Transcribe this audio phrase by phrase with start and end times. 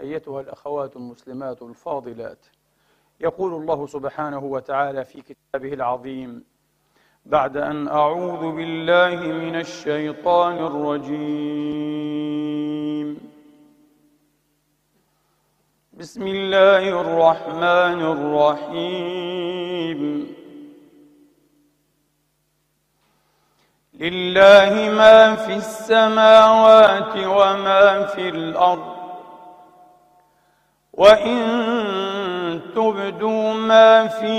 [0.00, 2.46] أيتها الأخوات المسلمات الفاضلات.
[3.20, 6.44] يقول الله سبحانه وتعالى في كتابه العظيم
[7.26, 11.70] بعد أن أعوذ بالله من الشيطان الرجيم.
[15.92, 20.00] بسم الله الرحمن الرحيم.
[23.94, 28.99] لله ما في السماوات وما في الأرض
[30.92, 34.38] وإن تبدوا ما في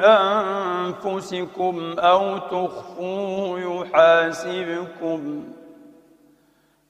[0.00, 5.44] أنفسكم أو تخفوه يحاسبكم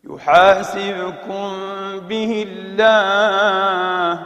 [0.04, 1.50] يحاسبكم
[2.08, 4.22] به الله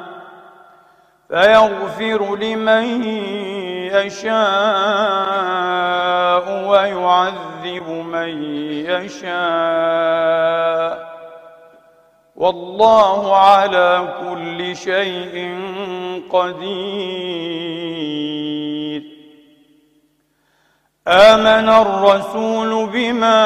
[1.28, 3.04] فيغفر لمن
[3.92, 4.36] يشاء
[6.68, 8.42] ويعذب من
[8.86, 10.26] يشاء.
[12.36, 15.60] والله على كل شيء
[16.30, 17.56] قدير.
[21.08, 23.40] آمن الرسول بما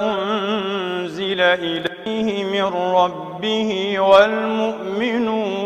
[0.00, 5.65] أنزل إليه من ربه والمؤمنون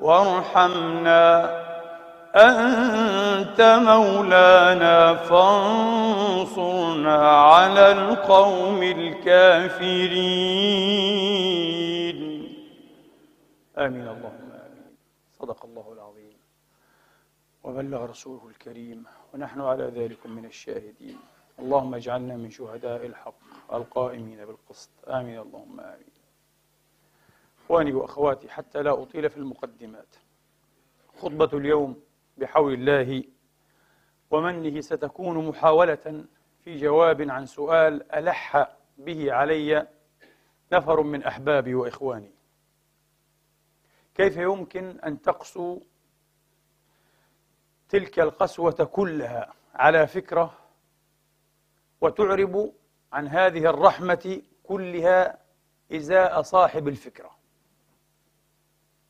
[0.00, 1.60] وارحمنا
[2.34, 10.20] أنت مولانا فانصرنا على القوم الكافرين.
[13.78, 14.08] آمين.
[14.08, 14.96] اللهم آمين.
[15.40, 16.36] صدق الله العظيم.
[17.64, 19.04] وبلغ رسوله الكريم.
[19.34, 21.18] ونحن على ذلك من الشاهدين.
[21.58, 23.34] اللهم اجعلنا من شهداء الحق
[23.72, 24.90] القائمين بالقسط.
[25.08, 25.40] آمين.
[25.40, 26.09] اللهم آمين.
[27.70, 30.16] إخواني وأخواتي حتى لا أطيل في المقدمات.
[31.16, 32.02] خطبة اليوم
[32.36, 33.24] بحول الله
[34.30, 36.24] ومنه ستكون محاولة
[36.64, 39.86] في جواب عن سؤال ألح به علي
[40.72, 42.30] نفر من أحبابي وإخواني.
[44.14, 45.80] كيف يمكن أن تقسو
[47.88, 50.54] تلك القسوة كلها على فكرة
[52.00, 52.72] وتعرب
[53.12, 55.38] عن هذه الرحمة كلها
[55.92, 57.39] إزاء صاحب الفكرة؟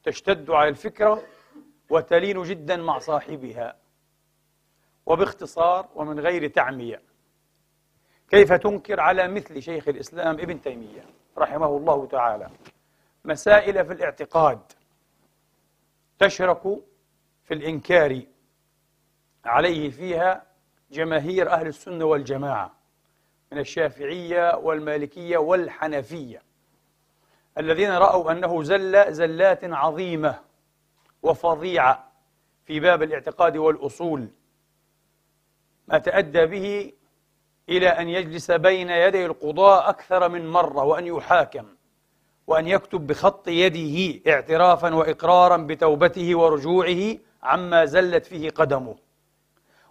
[0.05, 1.23] تشتد على الفكرة
[1.91, 3.76] وتلين جدا مع صاحبها.
[5.06, 7.02] وباختصار ومن غير تعمية.
[8.31, 11.05] كيف تنكر على مثل شيخ الإسلام ابن تيمية
[11.38, 12.50] رحمه الله تعالى؟
[13.25, 14.61] مسائل في الاعتقاد
[16.19, 16.62] تشرك
[17.44, 18.23] في الإنكار
[19.44, 20.47] عليه فيها
[20.91, 22.75] جماهير أهل السنة والجماعة
[23.52, 26.43] من الشافعية والمالكية والحنفية.
[27.58, 30.38] الذين رأوا أنه زل زلات عظيمة
[31.23, 32.12] وفظيعة
[32.64, 34.29] في باب الاعتقاد والأصول
[35.88, 36.93] ما تأدى به
[37.69, 41.67] إلى أن يجلس بين يدي القضاء أكثر من مرة وأن يحاكم
[42.47, 48.97] وأن يكتب بخط يده اعترافا وإقرارا بتوبته ورجوعه عما زلت فيه قدمه.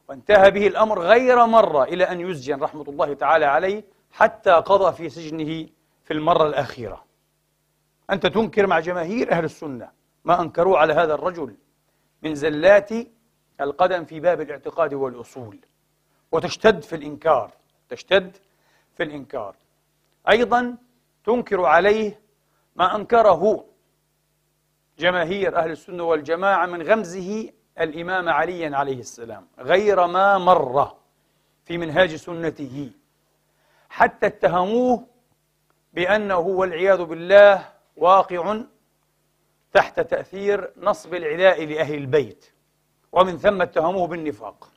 [0.10, 5.10] وانتهى به الأمر غير مرة إلى أن يسجن رحمة الله تعالى عليه حتى قضى في
[5.10, 5.68] سجنه
[6.04, 7.09] في المرة الأخيرة.
[8.12, 9.90] أنت تنكر مع جماهير أهل السنة
[10.24, 11.56] ما أنكروا على هذا الرجل
[12.24, 12.90] من زلات
[13.62, 15.60] القدم في باب الاعتقاد والأصول
[16.32, 17.52] وتشتد في الإنكار
[17.90, 18.38] تشتد
[18.98, 19.56] في الإنكار.
[20.30, 20.78] أيضا
[21.26, 22.20] تنكر عليه
[22.76, 23.66] ما أنكره
[25.00, 30.96] جماهير أهل السنة والجماعة من غمزه الإمام عليا عليه السلام غير ما مر
[31.66, 32.92] في منهاج سنته
[33.90, 35.08] حتى اتهموه
[35.94, 38.62] بأنه والعياذ بالله واقع
[39.74, 42.52] تحت تأثير نصب العداء لأهل البيت
[43.12, 44.70] ومن ثم اتهموه بالنفاق.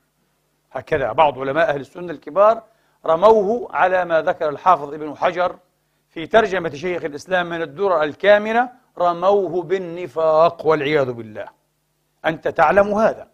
[0.72, 2.62] هكذا بعض علماء أهل السنة الكبار
[3.06, 5.58] رموه على ما ذكر الحافظ ابن حجر
[6.08, 11.48] في ترجمة شيخ الإسلام من الدرر الكامنة رموه بالنفاق والعياذ بالله.
[12.24, 13.28] أنت تعلم هذا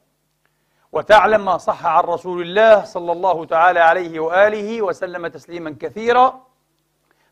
[0.93, 6.46] وتعلم ما صح عن رسول الله صلى الله تعالى عليه وآله وسلم تسليما كثيرا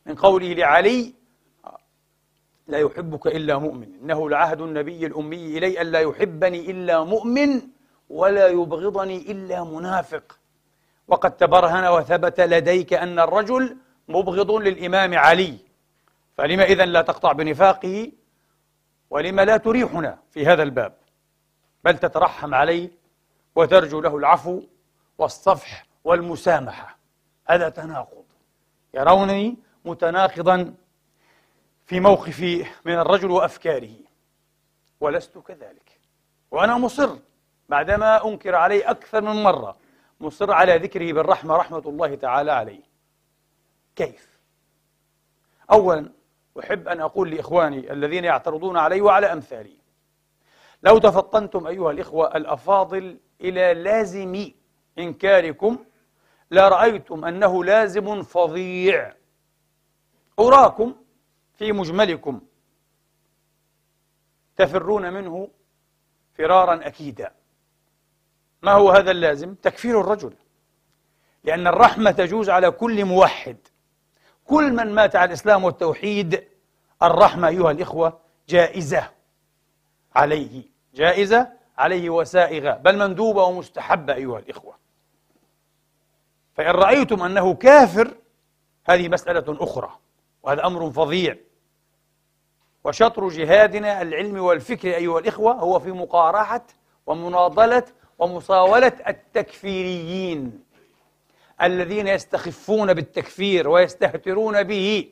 [0.06, 1.14] من قوله لعلي
[2.68, 3.94] لا يحبك إلا مؤمن.
[4.02, 7.62] إنه لعهد النبي الأمي إلي أن لا يحبني إلا مؤمن
[8.10, 10.38] ولا يبغضني إلا منافق.
[11.08, 13.76] وقد تبرهن وثبت لديك أن الرجل
[14.08, 15.58] مبغض للإمام علي.
[16.36, 18.12] فلما إذن لا تقطع بنفاقه؟
[19.10, 20.94] ولما لا تريحنا في هذا الباب؟
[21.84, 22.90] بل تترحم عليه
[23.56, 24.62] وترجو له العفو
[25.18, 26.98] والصفح والمسامحة.
[27.46, 28.24] هذا تناقض.
[28.94, 30.74] يرونني متناقضا
[31.86, 33.96] في موقفي من الرجل وأفكاره.
[35.00, 36.00] ولست كذلك.
[36.50, 37.16] وأنا مصر
[37.68, 39.76] بعدما أنكر عليه أكثر من مرة.
[40.20, 42.82] مصر على ذكره بالرحمة رحمة الله تعالى عليه.
[43.96, 44.40] كيف؟
[45.72, 46.12] أولا
[46.60, 49.76] أحب أن أقول لإخواني الذين يعترضون علي وعلى أمثالي.
[50.82, 54.50] لو تفطنتم أيها الإخوة الأفاضل إلى لازم
[54.98, 55.78] إنكاركم
[56.50, 59.14] لرأيتم أنه لازم فظيع.
[60.38, 60.94] أراكم
[61.58, 62.40] في مجملكم
[64.56, 65.48] تفرون منه
[66.34, 67.32] فرارا أكيدا.
[68.62, 70.34] ما هو هذا اللازم؟ تكفير الرجل.
[71.44, 73.56] لأن الرحمة تجوز على كل موحد.
[74.44, 76.44] كل من مات على الإسلام والتوحيد
[77.02, 79.10] الرحمة أيها الإخوة جائزة
[80.14, 80.62] عليه.
[80.94, 82.70] جائزة عليه وسائغة.
[82.72, 84.76] بل مندوبة ومستحبة أيها الإخوة.
[86.54, 88.14] فإن رأيتم أنه كافر
[88.84, 89.98] هذه مسألة أخرى.
[90.42, 91.36] وهذا أمر فظيع.
[92.87, 96.66] وشطر جهادنا العلمي والفكري أيها الإخوة هو في مقارحة
[97.07, 97.83] ومناضلة
[98.19, 100.64] ومصاولة التكفيريين
[101.62, 105.09] الذين يستخفون بالتكفير ويستهترون به.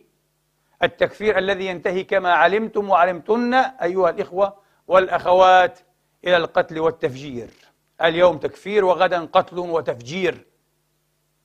[0.83, 4.57] التكفير الذي ينتهي كما علمتم وعلمتن أيها الإخوة
[4.89, 5.79] والأخوات
[6.25, 7.49] إلى القتل والتفجير.
[8.03, 10.47] اليوم تكفير وغدا قتل وتفجير.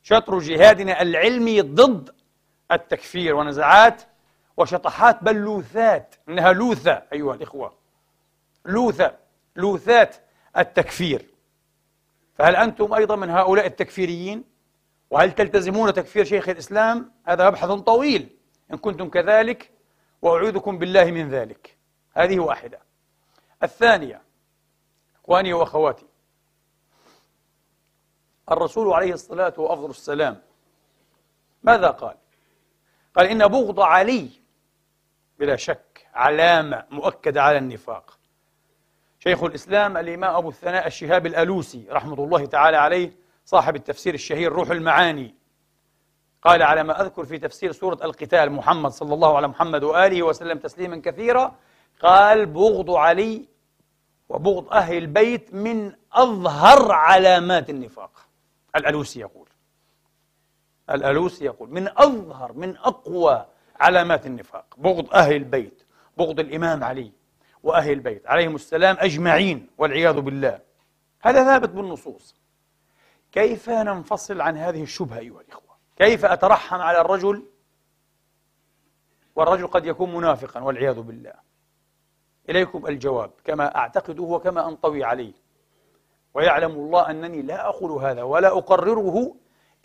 [0.03, 2.09] شطر جهادنا العلمي ضد
[2.71, 4.01] التكفير ونزعات
[4.59, 7.73] وشطحات بل لوثات إنها لوثة أيها الإخوة
[8.65, 9.15] لوثة
[9.55, 10.15] لوثات
[10.57, 11.25] التكفير
[12.35, 14.43] فهل أنتم أيضا من هؤلاء التكفيريين؟
[15.09, 18.37] وهل تلتزمون تكفير شيخ الإسلام؟ هذا مبحث طويل
[18.73, 19.71] إن كنتم كذلك
[20.21, 21.77] وأعوذكم بالله من ذلك
[22.13, 22.79] هذه واحدة
[23.63, 24.21] الثانية
[25.23, 26.05] إخواني وأخواتي
[28.51, 30.41] الرسول عليه الصلاة وأفضل السلام
[31.63, 32.15] ماذا قال؟
[33.15, 34.38] قال إن بغض علي
[35.39, 38.19] بلا شك علامة مؤكدة على النفاق.
[39.19, 43.11] شيخ الإسلام الإمام أبو الثناء الشهاب الألوسي رحمة الله تعالى عليه
[43.45, 45.35] صاحب التفسير الشهير روح المعاني
[46.41, 50.57] قال على ما أذكر في تفسير سورة القتال محمد صلى الله على محمد وآله وسلم
[50.57, 51.55] تسليما كثيرا
[52.01, 53.45] قال بغض علي
[54.29, 58.11] وبغض أهل البيت من أظهر علامات النفاق.
[58.75, 59.49] الألوسي يقول
[60.89, 63.45] الألوسي يقول من أظهر من أقوى
[63.79, 65.83] علامات النفاق بغض أهل البيت
[66.17, 67.11] بغض الإمام علي
[67.63, 70.59] وأهل البيت عليهم السلام أجمعين والعياذ بالله.
[71.21, 72.35] هذا ثابت بالنصوص.
[73.31, 77.45] كيف ننفصل عن هذه الشبهة أيها الإخوة؟ كيف أترحم على الرجل
[79.35, 81.33] والرجل قد يكون منافقا والعياذ بالله؟
[82.49, 85.33] إليكم الجواب كما أعتقده وكما أنطوي عليه.
[86.33, 89.35] ويعلم الله أنني لا أقول هذا ولا أقرره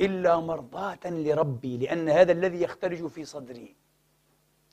[0.00, 3.76] إلا مرضاة لربي لأن هذا الذي يخترج في صدري.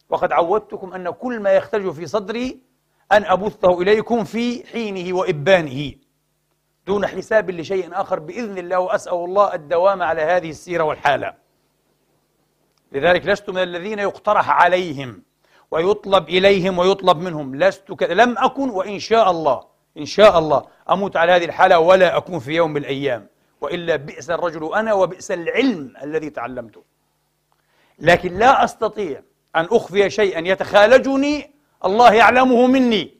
[0.10, 2.60] وقد عودتكم أن كل ما يخترج في صدري
[3.12, 5.94] أن أبثه إليكم في حينه وإبانه.
[6.88, 11.34] دون حساب لشيء آخر بإذن الله وأسأل الله الدوام على هذه السيرة والحالة.
[12.92, 15.24] لذلك لست من الذين يقترح عليهم
[15.72, 17.56] ويطلب إليهم ويطلب منهم.
[17.56, 18.04] لست ك...
[18.04, 19.64] لم أكن وإن شاء الله
[19.98, 23.28] إن شاء الله أموت على هذه الحالة ولا أكون في يوم من الأيام.
[23.62, 26.84] وإلا بئس الرجل أنا وبئس العلم الذي تعلمته.
[28.00, 29.24] لكن لا أستطيع
[29.56, 31.52] أن أخفي شيئا يتخالجني
[31.86, 33.18] الله يعلمه مني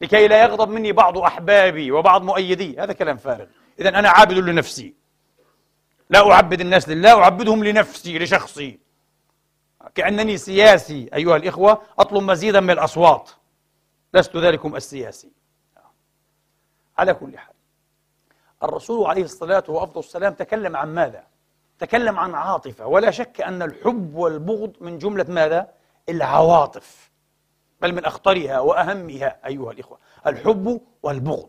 [0.00, 2.80] لكي لا يغضب مني بعض أحبابي وبعض مؤيدي.
[2.80, 3.46] هذا كلام فارغ.
[3.80, 4.94] إذا أنا عابد لنفسي.
[6.10, 8.78] لا أعبد الناس لله أعبدهم لنفسي لشخصي.
[9.94, 13.30] كأنني سياسي أيها الإخوة أطلب مزيدا من الأصوات.
[14.14, 15.30] لست ذلكم السياسي.
[16.98, 17.54] على كل حال.
[18.62, 21.24] الرسول عليه الصلاة وأفضل السلام تكلم عن ماذا؟
[21.78, 25.68] تكلم عن عاطفة ولا شك أن الحب والبغض من جملة ماذا؟
[26.08, 27.10] العواطف
[27.80, 31.48] بل من أخطرها وأهمها أيها الإخوة الحب والبغض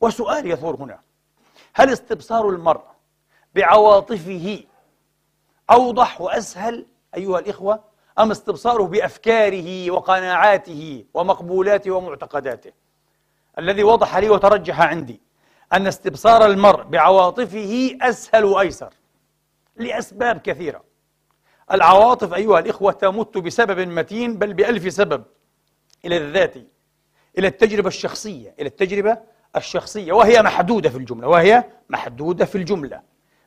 [0.00, 1.00] وسؤال يثور هنا
[1.74, 2.82] هل استبصار المرء
[3.54, 4.64] بعواطفه
[5.70, 6.86] أوضح وأسهل
[7.16, 7.84] أيها الإخوة
[8.18, 12.72] أم استبصاره بأفكاره وقناعاته ومقبولاته ومعتقداته
[13.58, 15.20] الذي وضح لي وترجح عندي
[15.72, 18.94] أن استبصار المرء بعواطفه أسهل وأيسر
[19.76, 20.84] لأسباب كثيرة.
[21.72, 25.24] العواطف أيها الإخوة تمت بسبب متين بل بألف سبب
[26.04, 26.54] إلى الذات
[27.38, 29.18] إلى التجربة الشخصية إلى التجربة
[29.56, 33.02] الشخصية وهي محدودة في الجملة وهي محدودة في الجملة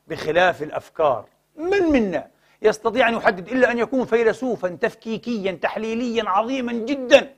[0.08, 1.26] بخلاف الأفكار.
[1.56, 2.30] من منا
[2.62, 7.34] يستطيع أن يحدد إلا أن يكون فيلسوفا تفكيكيا تحليليا عظيما جدا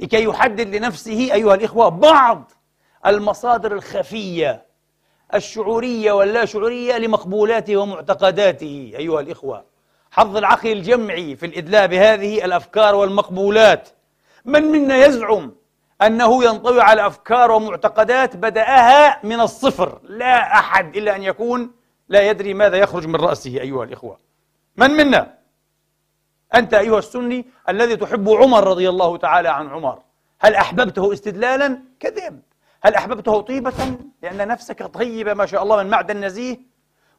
[0.00, 2.52] لكي يحدد لنفسه أيها الإخوة بعض
[3.06, 4.66] المصادر الخفية
[5.34, 9.64] الشعورية واللا شعورية لمقبولاته ومعتقداته أيها الإخوة.
[10.10, 13.88] حظ العقل الجمعي في الإدلاء بهذه الأفكار والمقبولات.
[14.44, 15.52] من منا يزعم
[16.02, 21.70] أنه ينطوي على أفكار ومعتقدات بدأها من الصفر لا أحد إلا أن يكون
[22.08, 24.18] لا يدري ماذا يخرج من رأسه أيها الإخوة.
[24.76, 25.38] من منا؟
[26.54, 29.98] أنت أيها السني الذي تحب عمر رضي الله تعالى عن عمر.
[30.40, 32.40] هل أحببته استدلالا؟ كذب.
[32.82, 33.72] هل أحببته طيبة؟
[34.22, 36.58] لأن نفسك طيبة ما شاء الله من معدن نزيه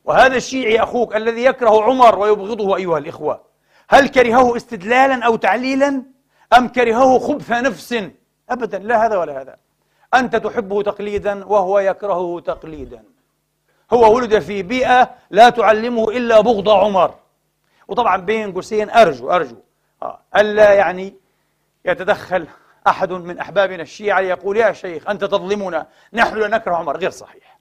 [0.06, 3.42] وهذا الشيعي أخوك الذي يكره عمر ويبغضه أيها الإخوة
[3.90, 6.04] هل كرهه استدلالا أو تعليلا؟
[6.58, 8.04] أم كرهه خبث نفس؟
[8.50, 9.58] أبدا لا هذا ولا هذا
[10.14, 13.04] أنت تحبه تقليدا وهو يكرهه تقليدا
[13.94, 17.16] هو ولد في بيئة لا تعلمه إلا بغض عمر
[17.88, 19.56] وطبعا بين قوسين أرجو أرجو
[20.04, 20.20] آه.
[20.36, 21.16] ألا يعني
[21.86, 22.48] يتدخل
[22.88, 26.98] أحد من أحبابنا الشيعة يقول يا شيخ أنت تظلمنا نحن لا نكره عمر.
[26.98, 27.60] غير صحيح.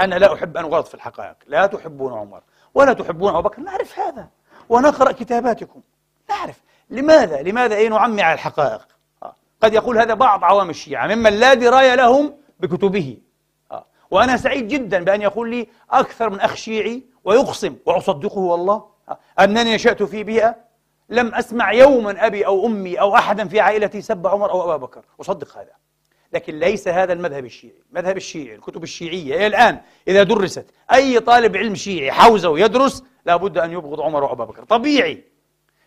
[0.00, 1.36] أنا لا أحب أن أغلط في الحقائق.
[1.46, 2.42] لا تحبون عمر
[2.74, 3.62] ولا تحبون أبو بكر.
[3.62, 4.28] نعرف هذا
[4.68, 5.80] ونقرأ كتاباتكم.
[6.30, 6.62] نعرف.
[6.90, 8.88] لماذا؟ لماذا أي نعمي على الحقائق؟
[9.22, 9.34] آه.
[9.62, 13.18] قد يقول هذا بعض عوام الشيعة ممن لا دراية لهم بكتبه.
[13.72, 13.84] آه.
[14.10, 18.88] وأنا سعيد جدا بأن يقول لي أكثر من أخ شيعي ويقسم وأصدقه والله.
[19.08, 19.18] آه.
[19.40, 20.65] أنني نشأت في بيئة
[21.08, 25.04] لم أسمع يوما أبي أو أمي أو أحدا في عائلتي سب عمر أو أبا بكر.
[25.20, 25.72] أصدق هذا.
[26.32, 27.82] لكن ليس هذا المذهب الشيعي.
[27.92, 33.58] المذهب الشيعي الكتب الشيعية إلى الآن إذا درست أي طالب علم شيعي حوزه يدرس لابد
[33.58, 34.64] أن يبغض عمر وأبا بكر.
[34.64, 35.24] طبيعي.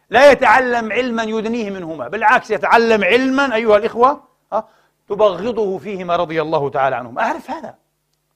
[0.10, 2.08] لا يتعلم علما يدنيه منهما.
[2.08, 4.24] بالعكس يتعلم علما أيها الإخوة
[5.08, 7.20] تبغضه فيهما رضي الله تعالى عنهم.
[7.20, 7.76] أعرف هذا.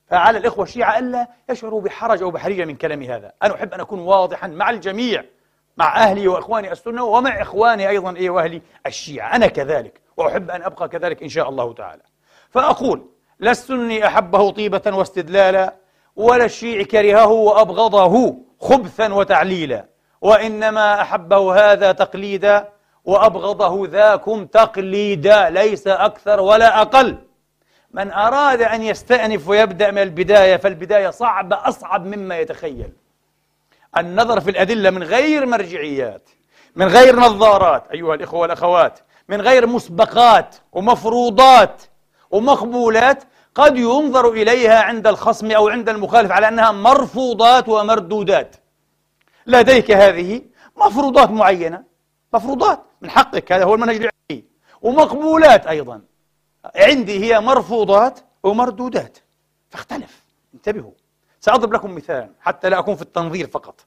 [0.08, 3.32] فعلى الإخوة الشيعة ألا يشعروا بحرج أو بحرية من كلامي هذا.
[3.44, 5.26] أنا أحب أن أكون واضحا مع الجميع.
[5.78, 9.36] مع أهلي وإخواني السنة ومع إخواني أيضا إيه وأهلي الشيعة.
[9.36, 12.02] أنا كذلك وأحب أن أبقى كذلك إن شاء الله تعالى.
[12.50, 13.06] فأقول
[13.40, 15.74] لا السني أحبه طيبة واستدلالا
[16.16, 19.86] ولا الشيعي كرهه وأبغضه خبثا وتعليلا.
[20.22, 22.70] وإنما أحبه هذا تقليدا
[23.06, 25.50] وأبغضه ذاكم تقليدا.
[25.50, 27.18] ليس أكثر ولا أقل.
[27.92, 32.94] من أراد أن يستأنف ويبدأ من البداية فالبداية صعبة أصعب مما يتخيل.
[33.98, 36.30] النظر في الأدلة من غير مرجعيات
[36.76, 41.82] من غير نظارات أيها الإخوة والأخوات من غير مسبقات ومفروضات
[42.32, 43.24] ومقبولات
[43.56, 48.56] قد ينظر إليها عند الخصم أو عند المخالف على أنها مرفوضات ومردودات.
[49.48, 50.42] لديك هذه
[50.78, 51.84] مفروضات معينة
[52.34, 54.46] مفروضات من حقك هذا هو المنهج العلمي
[54.82, 56.02] ومقبولات أيضا.
[56.76, 59.18] عندي هي مرفوضات ومردودات.
[59.70, 60.24] فاختلف
[60.54, 60.92] انتبهوا.
[61.44, 63.86] سأضرب لكم مثال حتى لا أكون في التنظير فقط.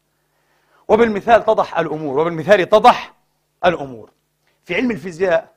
[0.88, 3.14] وبالمثال تضح الأمور وبالمثال تضح
[3.64, 4.10] الأمور.
[4.64, 5.52] في علم الفيزياء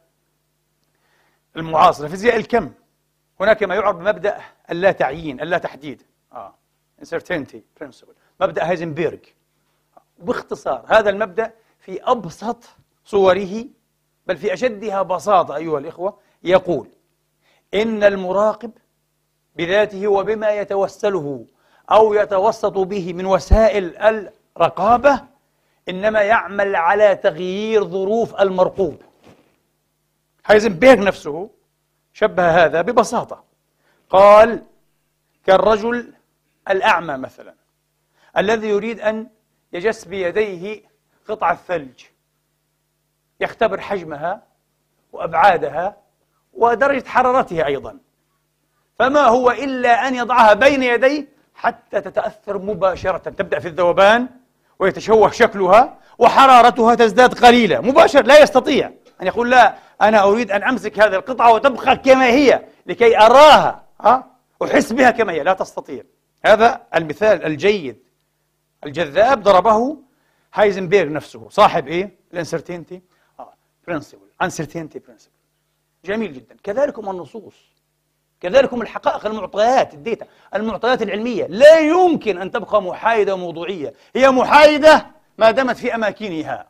[1.58, 2.72] المعاصرة فيزياء الكم
[3.39, 4.41] هناك ما يعرف بمبدأ
[4.72, 6.01] اللا تعيين اللا تحديد
[6.34, 6.56] آه.
[7.84, 8.13] principle.
[8.41, 9.18] مبدأ هايزنبرغ
[10.20, 12.63] باختصار هذا المبدأ في أبسط
[13.06, 13.65] صوره
[14.27, 16.89] بل في أشدها بساطة أيها الإخوة يقول
[17.74, 18.72] إن المراقب
[19.56, 21.46] بذاته وبما يتوسله
[21.91, 23.98] أو يتوسط به من وسائل
[24.58, 25.22] الرقابة
[25.89, 29.01] إنما يعمل على تغيير ظروف المرقوب.
[30.46, 31.50] هايزنبرغ نفسه
[32.13, 33.43] شبه هذا ببساطة.
[34.10, 34.63] قال
[35.46, 36.13] كالرجل
[36.69, 37.55] الأعمى مثلا
[38.38, 39.27] الذي يريد أن
[39.74, 40.84] يجس بيديه
[41.27, 42.03] قطعة ثلج
[43.39, 44.43] يختبر حجمها
[45.12, 45.98] وأبعادها
[46.53, 48.00] ودرجة حرارتها أيضا.
[49.00, 54.28] فما هو إلا أن يضعها بين يديه حتى تتأثر مباشرة تبدأ في الذوبان
[54.80, 61.00] ويتشوه شكلها وحرارتها تزداد قليلة مباشر لا يستطيع أن يقول لا أنا أريد أن أمسك
[61.00, 64.28] هذه القطعة وتبقى كما هي لكي أراها ها؟
[64.63, 66.04] أحس بها كما هي لا تستطيع.
[66.46, 67.98] هذا المثال الجيد.
[68.86, 69.98] الجذاب ضربه
[70.54, 73.01] هايزنبرغ نفسه صاحب إيه؟ ال uncertainty؟
[73.88, 75.32] principle uncertainty principle
[76.06, 76.56] جميل جدا.
[76.63, 77.69] كذلكم النصوص.
[78.41, 81.46] كذلكم الحقائق المعطيات الديتا المعطيات العلمية.
[81.50, 85.05] لا يمكن أن تبقى محايدة وموضوعية هي محايدة
[85.38, 86.67] ما دامت في أماكنها.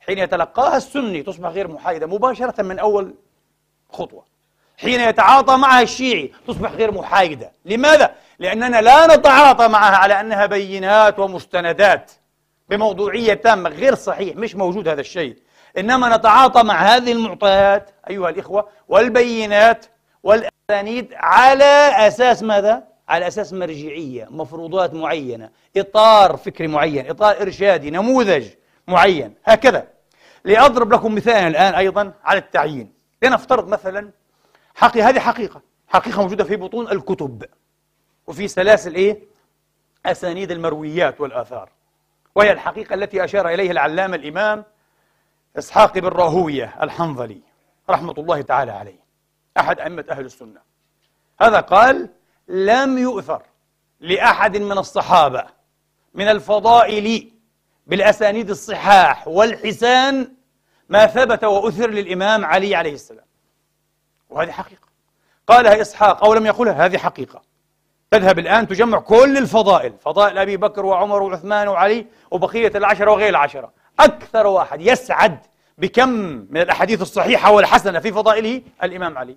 [0.00, 3.14] حين يتلقاها السني تصبح غير محايدة مباشرة من أول
[3.92, 4.24] خطوة.
[4.78, 7.52] حين يتعاطى معها الشيعي تصبح غير محايدة.
[7.64, 12.12] لماذا؟ لأننا لا نتعاطى معها على أنها بينات ومستندات
[12.68, 15.36] بموضوعية تامة غير صحيح مش موجود هذا الشيء.
[15.78, 19.86] إنما نتعاطى مع هذه المعطيات أيها الإخوة والبينات
[20.70, 28.48] والأسانيد على أساس ماذا؟ على أساس مرجعية مفروضات معينة إطار فكري معين إطار إرشادي نموذج
[28.88, 29.86] معين هكذا
[30.44, 34.10] لأضرب لكم مثالا الآن أيضا على التعيين لنفترض مثلا
[34.74, 37.44] حقي هذه حقيقة حقيقة موجودة في بطون الكتب
[38.26, 39.18] وفي سلاسل إيه؟
[40.06, 41.68] أسانيد المرويات والآثار
[42.34, 44.64] وهي الحقيقة التي أشار إليها العلامة الإمام
[45.58, 47.40] إسحاق بن راهوية الحنظلي
[47.90, 48.99] رحمة الله تعالى عليه
[49.58, 50.60] أحد أئمة أهل السنة.
[51.40, 52.08] هذا قال
[52.48, 53.42] لم يؤثر
[54.00, 55.44] لأحد من الصحابة
[56.14, 57.32] من الفضائل
[57.86, 60.34] بالأسانيد الصحاح والحسان
[60.88, 63.24] ما ثبت وأثر للإمام علي عليه السلام.
[64.30, 64.86] وهذه حقيقة.
[65.46, 67.42] قالها إسحاق أو لم يقولها هذه حقيقة.
[68.10, 73.72] تذهب الآن تجمع كل الفضائل فضائل أبي بكر وعمر وعثمان وعلي وبقية العشرة وغير العشرة.
[74.00, 75.38] أكثر واحد يسعد
[75.80, 76.08] بكم
[76.50, 79.36] من الأحاديث الصحيحة والحسنة في فضائله الإمام علي.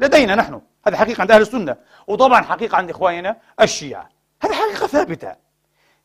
[0.00, 0.60] لدينا نحن.
[0.86, 1.76] هذه حقيقة عند أهل السنة.
[2.06, 4.08] وطبعا حقيقة عند إخواننا الشيعة.
[4.42, 5.36] هذه حقيقة ثابتة.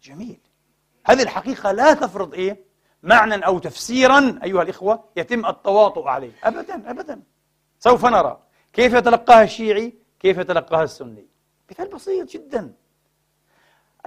[0.04, 0.40] جميل.
[1.06, 2.64] هذه الحقيقة لا تفرض إيه؟
[3.04, 6.32] معنى أو تفسيرا أيها الإخوة يتم التواطؤ عليه.
[6.44, 7.22] أبدا أبدا.
[7.80, 8.40] سوف نرى
[8.74, 11.28] كيف يتلقاها الشيعي كيف يتلقاها السني.
[11.72, 12.74] مثال بسيط جدا.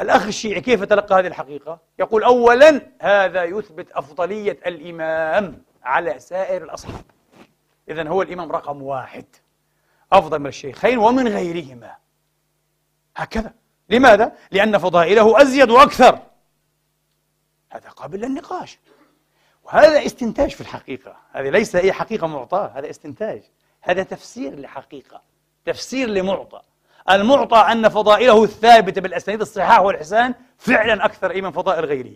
[0.00, 7.04] الأخ الشيعي كيف تلقى هذه الحقيقة؟ يقول أولا هذا يثبت أفضلية الإمام على سائر الأصحاب.
[7.88, 9.24] إذا هو الإمام رقم واحد
[10.12, 11.96] أفضل من الشيخين ومن غيرهما.
[13.16, 13.54] هكذا.
[13.88, 16.18] لماذا؟ لأن فضائله أزيد وأكثر.
[17.70, 18.78] هذا قابل للنقاش.
[19.64, 21.16] وهذا استنتاج في الحقيقة.
[21.32, 23.42] هذه ليس أي حقيقة معطاة هذا استنتاج.
[23.80, 25.22] هذا تفسير لحقيقة
[25.64, 26.62] تفسير لمعطى.
[27.10, 32.14] المعطى أن فضائله الثابتة بالأسانيد الصحاح والحسان فعلا أكثر أي من فضائل غيره.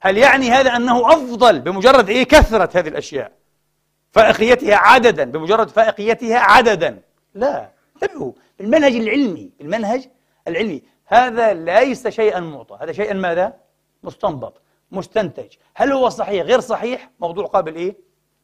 [0.00, 3.32] هل يعني هذا أنه أفضل بمجرد إيه كثرة هذه الأشياء؟
[4.10, 7.02] فائقيتها عددا بمجرد فائقيتها عددا.
[7.34, 10.08] لا انتبهوا المنهج العلمي المنهج
[10.48, 10.82] العلمي.
[11.06, 13.56] هذا ليس شيئا معطى هذا شيئا ماذا؟
[14.02, 15.52] مستنبط مستنتج.
[15.74, 17.96] هل هو صحيح؟ غير صحيح موضوع قابل إيه؟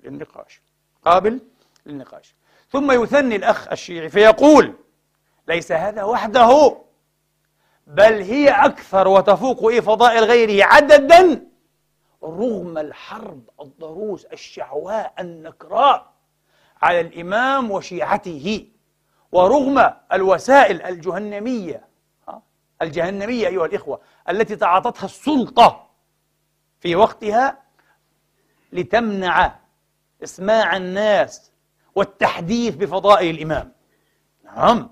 [0.04, 0.62] للنقاش
[1.04, 1.40] قابل
[1.87, 2.35] للنقاش.
[2.70, 4.74] ثم يثني الأخ الشيعي فيقول
[5.48, 6.76] ليس هذا وحده.
[7.87, 11.46] بل هي أكثر وتفوق إيه فضائل غيره عددا
[12.22, 16.12] رغم الحرب الضروس الشعواء النكراء
[16.83, 18.68] على الإمام وشيعته
[19.33, 21.88] ورغم الوسائل الجهنمية
[22.83, 25.90] الجهنمية أيها الإخوة التي تعاطتها السلطة
[26.80, 27.59] في وقتها
[28.72, 29.59] لتمنع
[30.22, 31.52] إسماع الناس
[31.94, 33.72] والتحديث بفضائل الإمام.
[34.44, 34.90] نعم.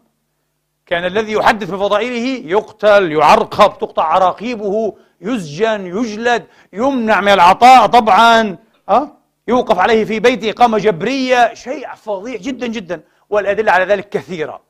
[0.86, 8.56] كان الذي يحدث بفضائله يقتل يعرقب تقطع عراقيبه يسجن يجلد يمنع من العطاء طبعا
[8.88, 9.16] أه؟
[9.48, 14.60] يوقف عليه في بيته إقامة جبرية شيء فظيع جدا جدا والأدلة على ذلك كثيرة.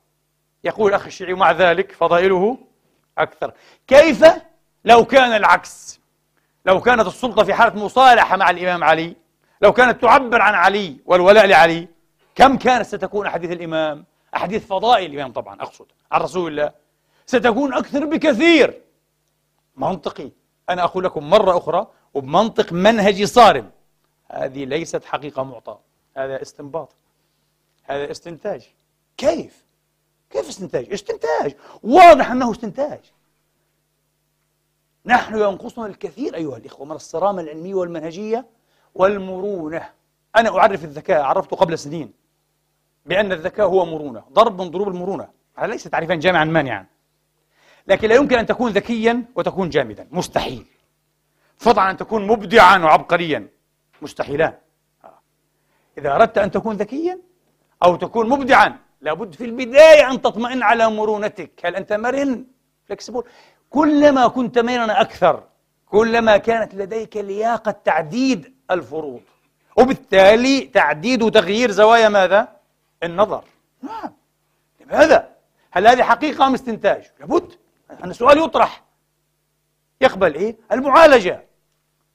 [0.63, 2.57] يقول الأخ الشيعي مع ذلك فضائله
[3.17, 3.51] أكثر.
[3.87, 4.25] كيف؟
[4.85, 5.99] لو كان العكس.
[6.65, 9.15] لو كانت السلطة في حالة مصالحة مع الإمام علي
[9.61, 11.87] لو كانت تعبر عن علي والولاء لعلي
[12.35, 15.85] كم كانت ستكون أحاديث الإمام؟ أحاديث فضائل الإمام طبعا أقصد.
[16.11, 16.71] عن رسول الله.
[17.25, 18.81] ستكون أكثر بكثير.
[19.75, 20.31] منطقي.
[20.69, 23.71] أنا أقول لكم مرة أخرى وبمنطق منهجي صارم.
[24.31, 25.79] هذه ليست حقيقة معطاة
[26.17, 26.95] هذا استنباط.
[27.83, 28.69] هذا استنتاج.
[29.17, 29.65] كيف؟
[30.29, 31.55] كيف استنتاج؟ استنتاج.
[31.83, 32.99] واضح أنه استنتاج.
[35.05, 38.45] نحن ينقصنا الكثير أيها الإخوة من الصرامة العلمية والمنهجية
[38.95, 39.89] والمرونة.
[40.35, 42.22] أنا أعرف الذكاء عرفته قبل سنين.
[43.05, 45.27] بأن الذكاء هو مرونة ضرب من ضروب المرونة.
[45.57, 46.85] هذا ليس تعريفا جامعا مانعا
[47.87, 50.07] لكن لا يمكن أن تكون ذكيا وتكون جامدا.
[50.11, 50.65] مستحيل.
[51.57, 53.47] فضلا أن تكون مبدعا وعبقريا.
[54.01, 54.53] مستحيلان.
[55.97, 57.19] إذا أردت أن تكون ذكيا
[57.83, 61.51] أو تكون مبدعا لابد في البداية أن تطمئن على مرونتك.
[61.65, 62.45] هل أنت مرن؟
[62.85, 63.27] فلكسبول
[63.69, 65.43] كلما كنت مرنا أكثر
[65.85, 69.21] كلما كانت لديك لياقة تعديد الفروض.
[69.77, 72.62] وبالتالي تعديد وتغيير زوايا ماذا؟
[73.03, 73.43] النظر
[73.81, 74.13] نعم
[74.79, 75.35] لماذا؟
[75.71, 77.53] هل هذه حقيقة أم استنتاج؟ لابد
[78.03, 78.83] أن السؤال يطرح
[80.01, 81.45] يقبل إيه؟ المعالجة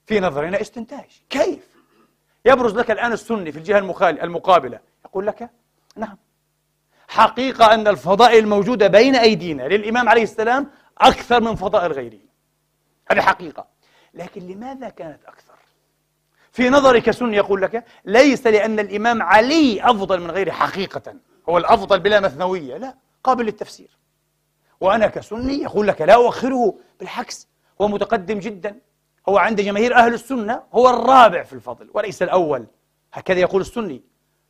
[0.05, 1.69] في نظرنا استنتاج كيف؟
[2.45, 3.79] يبرز لك الآن السني في الجهة
[4.23, 5.49] المقابلة يقول لك
[5.95, 6.17] نعم
[7.07, 12.19] حقيقة أن الفضائل الموجودة بين أيدينا للإمام عليه السلام أكثر من فضائل غيره
[13.11, 13.67] هذه حقيقة
[14.13, 15.48] لكن لماذا كانت أكثر؟
[16.59, 21.13] في نظري كسني يقول لك ليس لأن الإمام علي أفضل من غيره حقيقة.
[21.49, 22.77] هو الأفضل بلا مثنوية.
[22.77, 23.97] لا قابل للتفسير.
[24.81, 27.47] وأنا كسني يقول لك لا أؤخره بالعكس
[27.81, 28.75] هو متقدم جدا.
[29.29, 32.65] هو عند جماهير أهل السنة هو الرابع في الفضل وليس الأول.
[33.13, 34.01] هكذا يقول السني.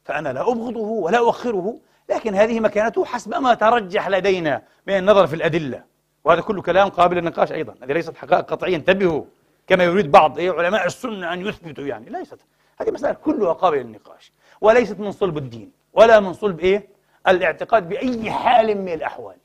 [0.04, 5.36] فأنا لا أبغضه ولا أؤخره لكن هذه مكانته حسب ما ترجح لدينا من النظر في
[5.36, 5.84] الأدلة.
[6.24, 7.76] وهذا كله كلام قابل للنقاش أيضا.
[7.84, 8.76] هذه ليست حقائق قطعية.
[8.76, 9.24] انتبهوا.
[9.70, 12.10] كما يريد بعض إيه علماء السنة أن يثبتوا يعني.
[12.10, 12.40] ليست.
[12.82, 14.32] هذه مسألة كلها قابلة للنقاش.
[14.62, 15.72] وليست من صلب الدين.
[15.94, 16.88] ولا من صلب إيه؟
[17.28, 19.36] الاعتقاد بأي حال من الأحوال.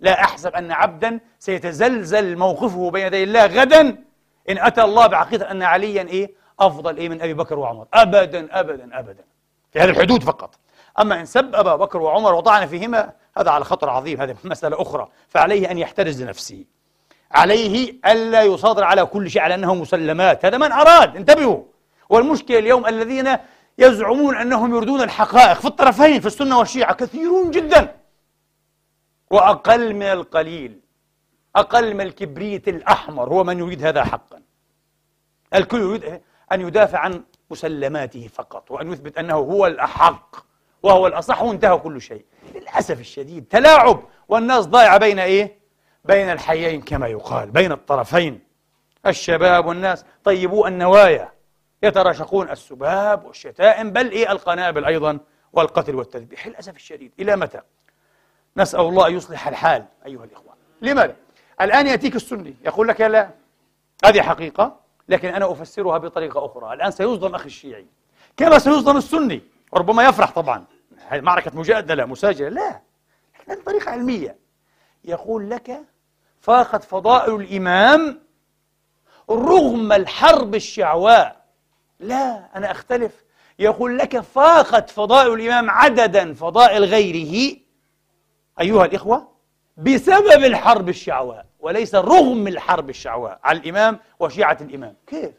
[0.00, 3.80] لا أحسب أن عبدا سيتزلزل موقفه بين يدي الله غدا
[4.50, 6.30] إن أتى الله بعقيدة أن عليا إيه؟
[6.60, 7.86] أفضل إيه من أبي بكر وعمر.
[7.94, 9.24] أبدا أبدا أبدا.
[9.72, 10.58] في هذه الحدود فقط.
[11.00, 14.20] أما إن سب أبا بكر وعمر وطعن فيهما هذا على خطر عظيم.
[14.20, 15.08] هذه مسألة أخرى.
[15.28, 16.64] فعليه أن يحترز لنفسه
[17.32, 20.44] عليه ألا يصادر على كل شيء على أنه مسلمات.
[20.44, 21.16] هذا من أراد.
[21.16, 21.62] انتبهوا.
[22.08, 23.36] والمشكلة اليوم الذين
[23.78, 27.96] يزعمون أنهم يريدون الحقائق في الطرفين في السنة والشيعة كثيرون جدا.
[29.30, 30.80] وأقل من القليل
[31.56, 34.42] أقل من الكبريت الأحمر هو من يريد هذا حقا.
[35.54, 36.20] الكل يريد
[36.52, 40.36] أن يدافع عن مسلماته فقط وأن يثبت أنه هو الأحق
[40.82, 42.24] وهو الأصح وانتهى كل شيء.
[42.54, 45.57] للأسف الشديد تلاعب والناس ضايعة بين إيه؟
[46.04, 48.40] بين الحيين كما يقال بين الطرفين.
[49.06, 51.32] الشباب والناس طيبوا النوايا.
[51.82, 55.18] يتراشقون السباب والشتائم بل إيه القنابل أيضا
[55.52, 56.46] والقتل والتذبيح.
[56.46, 57.60] للأسف الشديد إلى متى؟
[58.56, 61.16] نسأل الله أن يصلح الحال أيها الإخوان لماذا؟
[61.60, 63.30] الآن يأتيك السني يقول لك لا
[64.04, 66.72] هذه حقيقة لكن أنا أفسرها بطريقة أخرى.
[66.74, 67.86] الآن سيصدم أخي الشيعي.
[68.36, 70.64] كما سيصدم السني؟ وربما يفرح طبعا.
[71.08, 72.80] هذه معركة مجادلة مساجلة لا.
[73.48, 74.36] لكن طريقة علمية.
[75.04, 75.82] يقول لك
[76.40, 78.20] فاقت فضائل الإمام
[79.30, 81.44] رغم الحرب الشعواء.
[82.00, 83.24] لا أنا أختلف.
[83.58, 87.56] يقول لك فاقت فضائل الإمام عددا فضائل غيره.
[88.60, 89.28] أيها الإخوة
[89.76, 94.96] بسبب الحرب الشعواء وليس رغم الحرب الشعواء على الإمام وشيعة الإمام.
[95.06, 95.34] كيف؟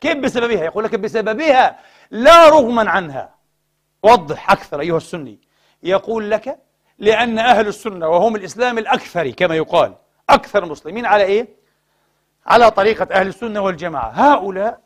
[0.00, 1.78] كيف بسببها؟ يقول لك بسببها
[2.10, 3.34] لا رغما عنها.
[4.02, 5.40] وضح أكثر أيها السني.
[5.82, 6.58] يقول لك
[7.00, 9.94] لأن أهل السنة وهم الإسلام الأكثر كما يقال.
[10.30, 11.48] أكثر المسلمين على إيه؟
[12.46, 14.10] على طريقة أهل السنة والجماعة.
[14.10, 14.80] هؤلاء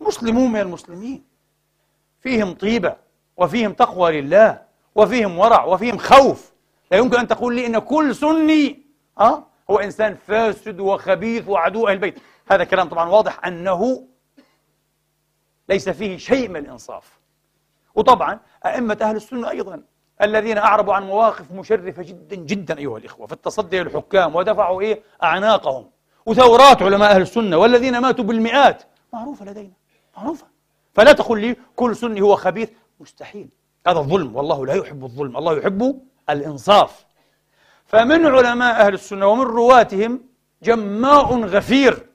[0.00, 1.24] مسلمون من المسلمين.
[2.20, 2.96] فيهم طيبة
[3.36, 4.62] وفيهم تقوى لله
[4.94, 6.52] وفيهم ورع وفيهم خوف.
[6.90, 8.86] لا يمكن أن تقول لي أن كل سني
[9.20, 12.18] أه؟ هو إنسان فاسد وخبيث وعدو أهل البيت.
[12.50, 14.08] هذا كلام طبعا واضح أنه
[15.68, 17.18] ليس فيه شيء من الإنصاف.
[17.94, 19.82] وطبعا أئمة أهل السنة أيضا
[20.22, 23.26] الذين أعربوا عن مواقف مشرفة جدا جدا أيها الإخوة.
[23.26, 25.90] في التصدي للحكام ودفعوا إيه؟ أعناقهم.
[26.26, 28.82] وثورات علماء أهل السنة والذين ماتوا بالمئات.
[29.12, 29.72] معروفة لدينا.
[30.16, 30.46] معروفة.
[30.94, 32.70] فلا تقل لي كل سني هو خبيث.
[33.00, 33.48] مستحيل.
[33.86, 34.36] هذا الظلم.
[34.36, 35.36] والله لا يحب الظلم.
[35.36, 36.00] الله يحب
[36.30, 37.06] الإنصاف.
[37.86, 40.20] فمن علماء أهل السنة ومن رواتهم
[40.62, 42.06] جماء غفير.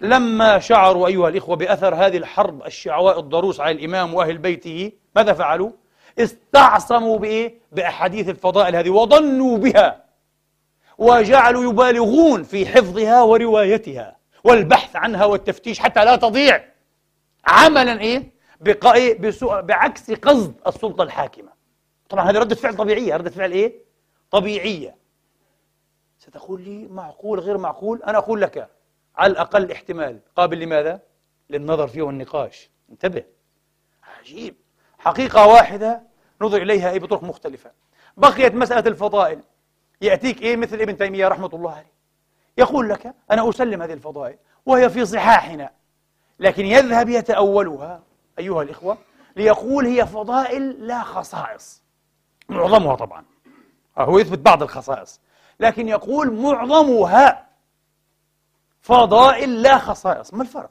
[0.00, 5.70] لما شعروا أيها الإخوة بأثر هذه الحرب الشعواء الضروس على الإمام وأهل بيته ماذا فعلوا؟
[6.18, 10.04] استعصموا بإيه؟ بأحاديث الفضائل هذه وظنوا بها
[10.98, 16.64] وجعلوا يبالغون في حفظها وروايتها والبحث عنها والتفتيش حتى لا تضيع.
[17.46, 21.52] عملا إيه؟ بقاء بسوء بعكس قصد السلطة الحاكمة.
[22.08, 23.16] طبعا هذه ردة فعل طبيعية.
[23.16, 23.74] ردة فعل إيه؟
[24.30, 24.96] طبيعية.
[26.18, 28.68] ستقول لي معقول غير معقول؟ أنا أقول لك
[29.16, 30.20] على الأقل احتمال.
[30.36, 31.00] قابل لماذا؟
[31.50, 32.70] للنظر فيه والنقاش.
[32.90, 33.24] انتبه.
[34.02, 34.54] عجيب.
[35.00, 36.02] حقيقة واحدة
[36.40, 37.70] نظر إليها أي بطرق مختلفة.
[38.16, 39.40] بقيت مسألة الفضائل.
[40.00, 41.92] يأتيك إيه مثل ابن تيمية رحمة الله عليه.
[42.58, 44.36] يقول لك أنا أسلم هذه الفضائل
[44.66, 45.70] وهي في صحاحنا.
[46.38, 48.02] لكن يذهب يتأولها
[48.38, 48.98] أيها الإخوة
[49.36, 51.82] ليقول هي فضائل لا خصائص.
[52.48, 53.24] معظمها طبعا.
[53.98, 55.20] هو يثبت بعض الخصائص.
[55.60, 57.46] لكن يقول معظمها
[58.80, 60.34] فضائل لا خصائص.
[60.34, 60.70] ما الفرق؟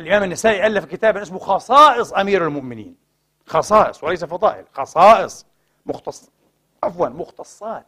[0.00, 3.05] الإمام النسائي ألف كتابا اسمه خصائص أمير المؤمنين.
[3.46, 5.46] خصائص وليس فضائل خصائص
[5.86, 6.30] مختص
[6.82, 7.86] عفوا مختصات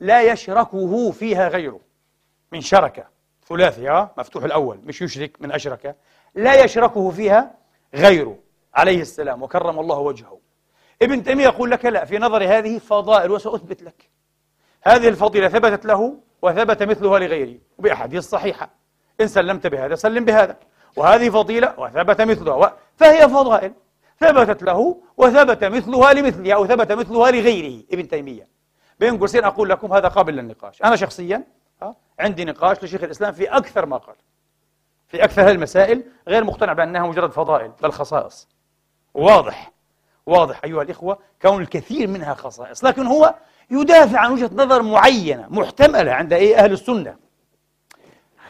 [0.00, 1.80] لا يشركه فيها غيره
[2.52, 3.04] من شركة
[3.48, 5.96] ثلاثي ها مفتوح الأول مش يشرك من أشرك
[6.34, 7.54] لا يشركه فيها
[7.94, 8.38] غيره
[8.74, 10.38] عليه السلام وكرم الله وجهه.
[11.02, 14.10] ابن تيمية يقول لك لا في نظري هذه فضائل وسأثبت لك.
[14.82, 18.70] هذه الفضيلة ثبتت له وثبت مثلها لغيره وبأحاديث صحيحة.
[19.20, 20.56] إن سلمت بهذا سلم بهذا.
[20.96, 23.72] وهذه فضيلة وثبت مثلها فهي فضائل.
[24.20, 28.48] ثبتت له وثبت مثلها لمثلها أو ثبت مثلها لغيره ابن تيمية.
[29.00, 30.82] بين قوسين أقول لكم هذا قابل للنقاش.
[30.82, 31.44] أنا شخصيا
[32.20, 34.16] عندي نقاش لشيخ الإسلام في أكثر ما قال.
[35.08, 38.48] في أكثر هذه المسائل غير مقتنع بأنها مجرد فضائل بل خصائص.
[39.14, 39.72] واضح
[40.26, 42.84] واضح أيها الإخوة كون الكثير منها خصائص.
[42.84, 43.34] لكن هو
[43.70, 47.16] يدافع عن وجهة نظر معينة محتملة عند أي أهل السنة.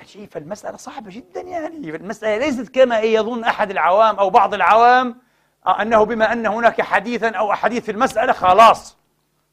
[0.00, 1.96] عجيب فالمسألة صعبة جدا يعني.
[1.96, 5.25] المسألة ليست كما يظن أحد العوام أو بعض العوام.
[5.68, 8.96] أنه بما أن هناك حديثا أو أحاديث في المسألة خلاص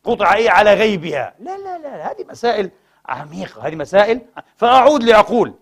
[0.03, 1.33] قطع إيه على غيبها.
[1.39, 2.71] لا لا لا هذه مسائل
[3.05, 4.21] عميقة هذه مسائل.
[4.57, 5.53] فأعود لأقول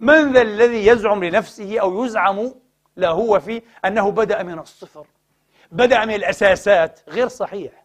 [0.00, 2.54] من ذا الذي يزعم لنفسه أو يزعم
[2.96, 5.06] له هو فيه أنه بدأ من الصفر
[5.72, 7.84] بدأ من الأساسات؟ غير صحيح.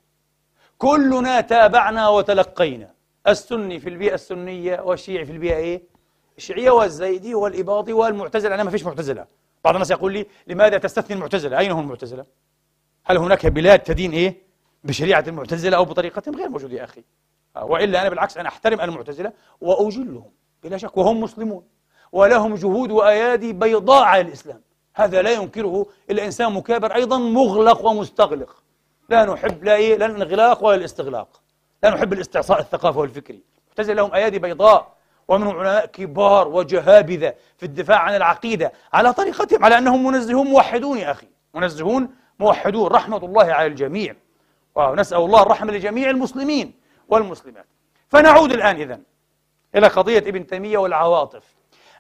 [0.78, 2.92] كلنا تابعنا وتلقينا.
[3.28, 5.82] السني في البيئة السنية والشيعي في البيئة إيه؟
[6.38, 8.56] الشيعية والزيدي والإباضي والمعتزلة.
[8.56, 9.26] أنا ما فيش معتزلة.
[9.64, 12.26] بعض الناس يقول لي لماذا تستثني المعتزلة؟ أين هم المعتزلة؟
[13.06, 14.38] هل هناك بلاد تدين إيه؟
[14.84, 17.04] بشريعة المعتزلة أو بطريقتهم غير موجود يا أخي.
[17.56, 20.32] آه، وإلا أنا بالعكس أنا أحترم المعتزلة وأجلهم
[20.64, 21.64] بلا شك وهم مسلمون.
[22.12, 24.62] ولهم جهود وأيادي بيضاء على الإسلام.
[24.96, 28.64] هذا لا ينكره إلا إنسان مكابر أيضا مغلق ومستغلق.
[29.10, 31.42] لا نحب لا إيه لا الانغلاق ولا الاستغلاق.
[31.84, 33.44] لا نحب الاستعصاء الثقافي والفكري.
[33.64, 34.99] المعتزلة لهم أيادي بيضاء.
[35.30, 38.72] ومنهم علماء كبار وجهابذة في الدفاع عن العقيدة.
[38.94, 41.28] على طريقتهم على أنهم منزهون موحدون يا أخي.
[41.54, 44.16] منزهون موحدون رحمة الله على الجميع.
[44.76, 46.74] ونسأل الله الرحمة لجميع المسلمين
[47.08, 47.66] والمسلمات.
[48.08, 49.04] فنعود الآن إذن
[49.76, 51.44] إلى قضية ابن تيمية والعواطف.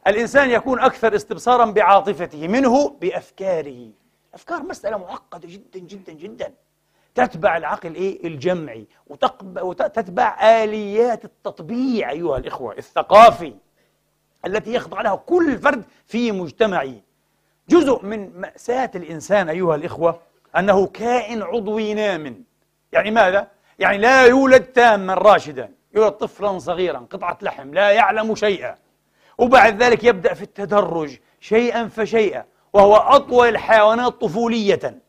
[0.07, 3.89] الإنسان يكون أكثر استبصارا بعاطفته منه بأفكاره.
[4.33, 6.53] أفكار مسألة معقدة جدا جدا جدا.
[7.15, 8.87] تتبع العقل إيه؟ الجمعي
[9.61, 13.53] وتتبع آليات التطبيع أيها الإخوة الثقافي
[14.45, 16.93] التي يخضع لها كل فرد في مجتمعه
[17.69, 20.19] جزء من مأساة الإنسان أيها الإخوة
[20.57, 22.43] أنه كائن عضوي نام.
[22.91, 23.47] يعني ماذا؟
[23.79, 25.71] يعني لا يولد تاما راشدا.
[25.95, 28.75] يولد طفلا صغيرا قطعة لحم لا يعلم شيئا.
[29.37, 35.01] وبعد ذلك يبدأ في التدرج شيئا فشيئا وهو أطول الحيوانات طفولية.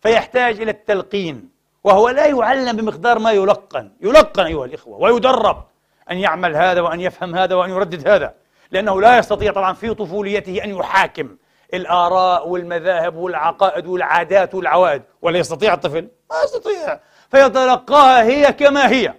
[0.00, 1.50] فيحتاج إلى التلقين
[1.84, 3.90] وهو لا يعلم بمقدار ما يلقن.
[4.00, 5.64] يلقن أيها الإخوة ويدرب
[6.10, 8.34] أن يعمل هذا وأن يفهم هذا وأن يردد هذا
[8.70, 11.36] لأنه لا يستطيع طبعا في طفوليته أن يحاكم
[11.74, 17.00] الآراء والمذاهب والعقائد والعادات والعوائد ولا يستطيع الطفل؟ ما يستطيع.
[17.30, 19.14] فيتلقاها هي كما هي.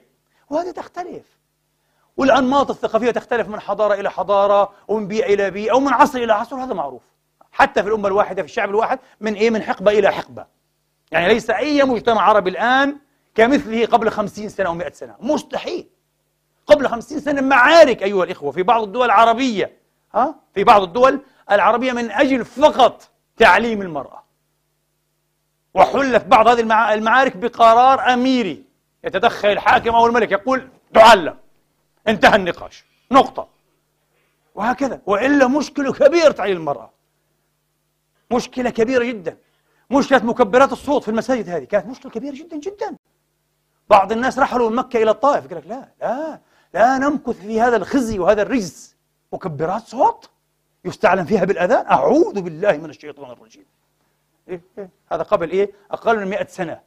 [0.49, 1.25] وهذه تختلف.
[2.17, 6.55] والأنماط الثقافية تختلف من حضارة إلى حضارة ومن بيئة إلى بيئة ومن عصر إلى عصر
[6.55, 7.01] هذا معروف.
[7.51, 10.45] حتى في الأمة الواحدة في الشعب الواحد من إيه؟ من حقبة إلى حقبة.
[11.11, 12.97] يعني ليس أي مجتمع عربي الآن
[13.35, 15.15] كمثله قبل خمسين سنة أو مئة سنة.
[15.19, 15.87] مستحيل.
[16.65, 19.77] قبل خمسين سنة معارك أيها الإخوة في بعض الدول العربية.
[20.15, 21.21] ها؟ في بعض الدول
[21.51, 24.23] العربية من أجل فقط تعليم المرأة.
[25.73, 28.63] وحلت بعض هذه المعارك بقرار أميري.
[29.03, 31.37] يتدخل الحاكم أو الملك يقول تعلم.
[32.07, 32.85] انتهى النقاش.
[33.11, 33.47] نقطة.
[34.55, 35.01] وهكذا.
[35.05, 36.91] وإلا مشكلة كبيرة تعليم المرأة.
[38.31, 39.37] مشكلة كبيرة جدا.
[39.91, 42.95] مشكلة مكبرات الصوت في المساجد هذه كانت مشكلة كبيرة جدا جدا.
[43.89, 46.39] بعض الناس رحلوا من مكة إلى الطائف يقول لك لا لا
[46.73, 48.95] لا نمكث في هذا الخزي وهذا الرجس
[49.33, 50.29] مكبرات صوت
[50.85, 53.65] يستعلم فيها بالأذان؟ أعوذ بالله من الشيطان الرجيم.
[54.49, 56.79] إيه إيه هذا قبل إيه؟ أقل من مئة سنة.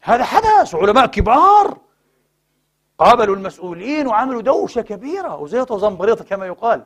[0.00, 1.78] هذا حدث علماء كبار
[2.98, 6.84] قابلوا المسؤولين وعملوا دوشة كبيرة وزيطة وزنبريطة كما يقال.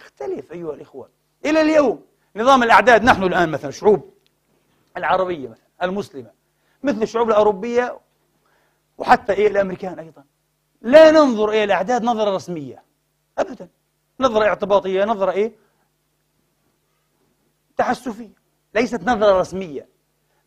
[0.00, 1.08] يختلف أيها الإخوة.
[1.44, 2.02] إلى اليوم
[2.36, 4.14] نظام الأعداد نحن الآن مثلا شعوب
[4.98, 6.30] العربية مثلا المسلمة
[6.82, 8.00] مثل الشعوب الأوروبية
[8.98, 10.24] وحتى إيه الأمريكان أيضا.
[10.80, 12.82] لا ننظر إلى الأعداد نظرة رسمية
[13.38, 13.68] أبدا.
[14.20, 15.52] نظرة اعتباطية نظرة إيه؟
[17.76, 18.34] تحسفية.
[18.74, 19.88] ليست نظرة رسمية.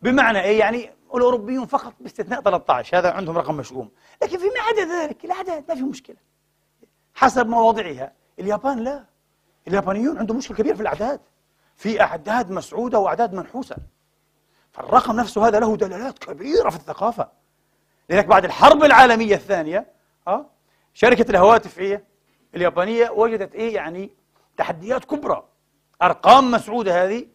[0.01, 3.91] بمعنى إيه؟ يعني الأوروبيون فقط باستثناء 13 هذا عندهم رقم مشؤوم.
[4.23, 6.17] لكن فيما عدا ذلك الأعداد ما في مشكلة.
[7.13, 9.05] حسب مواضعها اليابان لا.
[9.67, 11.19] اليابانيون عندهم مشكلة كبيرة في الأعداد.
[11.75, 13.75] في أعداد مسعودة وأعداد منحوسة.
[14.71, 17.27] فالرقم نفسه هذا له دلالات كبيرة في الثقافة.
[18.09, 19.87] لذلك بعد الحرب العالمية الثانية
[20.27, 20.45] أه
[20.93, 22.03] شركة الهواتف إيه
[22.55, 24.09] اليابانية وجدت إيه يعني
[24.57, 25.43] تحديات كبرى.
[26.01, 27.27] أرقام مسعودة هذه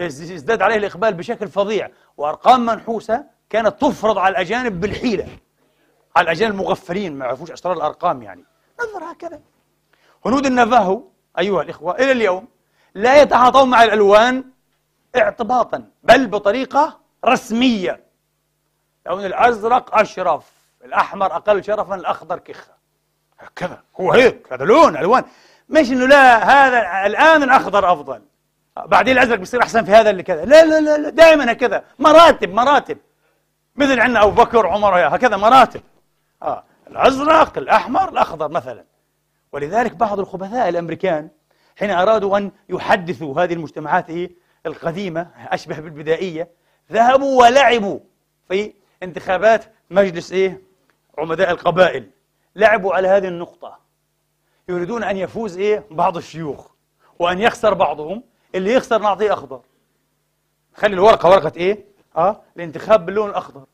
[0.00, 5.28] ازداد عليه الإقبال بشكل فظيع وأرقام منحوسة كانت تفرض على الأجانب بالحيلة.
[6.16, 8.44] على الأجانب المغفلين ما يعرفوش أسرار الأرقام يعني.
[8.80, 9.40] نظر هكذا.
[10.26, 11.02] هنود النافاهو
[11.38, 12.48] أيها الإخوة إلى اليوم
[12.94, 14.44] لا يتعاطون مع الألوان
[15.16, 18.00] اعتباطا بل بطريقة رسمية.
[19.06, 20.50] اللون الأزرق أشرف
[20.84, 22.72] الأحمر أقل شرفا الأخضر كخة.
[23.38, 23.82] هكذا.
[24.00, 24.52] هو هيك.
[24.52, 25.24] هذا لون ألوان
[25.68, 28.22] مش إنه لا هذا الآن الأخضر أفضل.
[28.86, 30.44] بعدين الأزرق بيصير أحسن في هذا اللي كذا.
[30.44, 31.84] لا لا لا, لا دائما هكذا.
[31.98, 32.98] مراتب مراتب.
[33.76, 35.80] مثل عندنا أبو بكر وعمر هكذا مراتب.
[36.42, 36.64] آه.
[36.86, 38.84] الأزرق الأحمر الأخضر مثلا.
[39.52, 41.28] ولذلك بعض الخبثاء الأمريكان
[41.78, 44.30] حين أرادوا أن يحدثوا هذه المجتمعات إيه؟
[44.66, 46.48] القديمة أشبه بالبدائية.
[46.92, 48.00] ذهبوا ولعبوا
[48.48, 50.60] في انتخابات مجلس إيه؟
[51.18, 52.10] عمداء القبائل.
[52.56, 53.78] لعبوا على هذه النقطة.
[54.68, 56.70] يريدون أن يفوز إيه؟ بعض الشيوخ
[57.18, 58.22] وأن يخسر بعضهم.
[58.54, 59.60] اللي يخسر نعطيه أخضر.
[60.74, 61.84] خلي الورقة ورقة إيه؟
[62.16, 63.64] آه الانتخاب باللون الأخضر.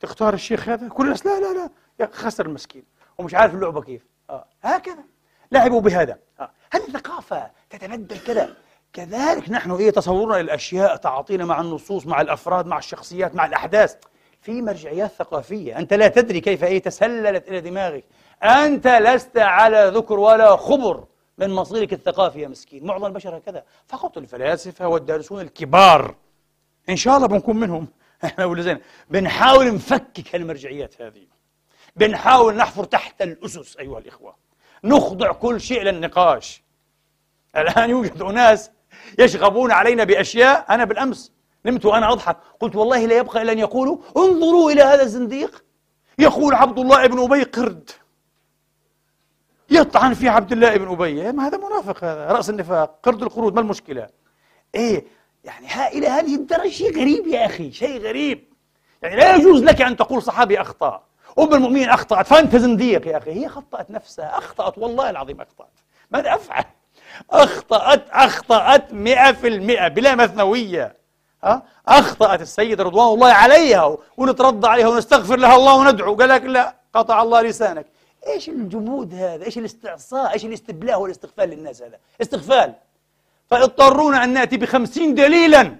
[0.00, 1.70] تختار الشيخ هذا؟ كل الناس لا لا لا.
[2.00, 2.84] يا خسر المسكين.
[3.18, 4.06] ومش عارف اللعبة كيف.
[4.30, 5.04] آه هكذا.
[5.52, 6.18] لعبوا بهذا.
[6.40, 6.50] آه.
[6.72, 8.56] هذه ثقافة تتبدل كذا.
[8.92, 13.96] كذلك نحن إيه تصورنا للأشياء تعاطينا مع النصوص مع الأفراد مع الشخصيات مع الأحداث.
[14.40, 15.78] في مرجعيات ثقافية.
[15.78, 18.04] أنت لا تدري كيف إيه تسللت إلى دماغك.
[18.42, 21.04] أنت لست على ذكر ولا خبر
[21.38, 22.86] من مصيرك الثقافي يا مسكين.
[22.86, 23.64] معظم البشر هكذا.
[23.86, 26.14] فقط الفلاسفة والدارسون الكبار.
[26.88, 27.88] إن شاء الله بنكون منهم.
[28.24, 31.26] إحنا ولا زين بنحاول نفكك هالمرجعيات هذه.
[31.96, 34.36] بنحاول نحفر تحت الأسس أيها الإخوة.
[34.84, 36.62] نخضع كل شيء للنقاش.
[37.56, 38.70] الآن يوجد أناس
[39.18, 40.66] يشغبون علينا بأشياء.
[40.70, 41.32] أنا بالأمس
[41.66, 42.36] نمت وأنا أضحك.
[42.60, 45.64] قلت والله لا يبقى إلا أن يقولوا انظروا إلى هذا الزنديق.
[46.18, 47.90] يقول عبد الله بن أبي قرد.
[49.70, 51.32] يطعن في عبد الله بن أبي.
[51.32, 54.08] ما هذا منافق هذا رأس النفاق قرد القرود ما المشكلة؟
[54.74, 55.04] إيه
[55.44, 58.44] يعني ها إلى هذه الدرجة شيء غريب يا أخي شيء غريب.
[59.02, 61.02] يعني لا يجوز لك أن تقول صحابي أخطأ.
[61.38, 63.30] أم المؤمنين أخطأت فأنت زنديق يا أخي.
[63.30, 65.78] هي خطأت نفسها أخطأت والله العظيم أخطأت.
[66.10, 66.64] ماذا أفعل؟
[67.30, 70.96] أخطأت أخطأت مئة في المئة بلا مثنوية.
[71.44, 76.14] ها؟ أخطأت السيدة رضوان الله عليها ونترضى عليها ونستغفر لها الله وندعو.
[76.14, 77.86] قال لك لا قطع الله لسانك.
[78.26, 82.74] إيش الجمود هذا؟ إيش الاستعصاء؟ إيش الاستبلاء والاستغفال للناس هذا؟ استغفال.
[83.50, 85.76] فاضطرونا أن نأتي بخمسين دليلا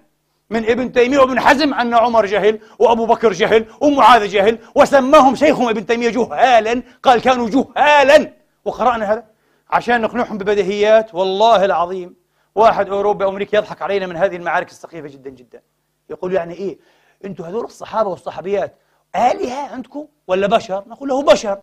[0.51, 5.68] من ابن تيمية وابن حزم أن عمر جهل وأبو بكر جهل ومعاذ جهل وسماهم شيخهم
[5.68, 8.33] ابن تيمية جهالا قال كانوا جهالا.
[8.64, 9.24] وقرأنا هذا؟
[9.70, 12.16] عشان نقنعهم ببديهيات والله العظيم
[12.54, 15.62] واحد أوروبي أو أمريكي يضحك علينا من هذه المعارك السخيفة جدا جدا.
[16.11, 16.78] يقول يعني إيه؟
[17.24, 18.76] أنتم هذول الصحابة والصحابيات
[19.16, 21.61] آلهة عندكم ولا بشر؟ نقول له بشر.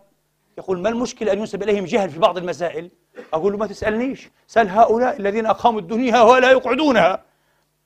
[0.57, 2.91] يقول ما المشكلة أن ينسب إليهم جهل في بعض المسائل؟
[3.33, 4.29] أقول له ما تسألنيش.
[4.47, 7.23] سأل هؤلاء الذين أقاموا الدنيا ولا يقعدونها.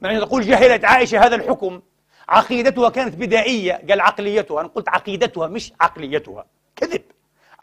[0.01, 1.81] يعني تقول جهلت عائشة هذا الحكم.
[2.29, 3.81] عقيدتها كانت بدائية.
[3.89, 4.61] قال عقليتها.
[4.61, 6.45] أنا قلت عقيدتها مش عقليتها.
[6.75, 7.01] كذب.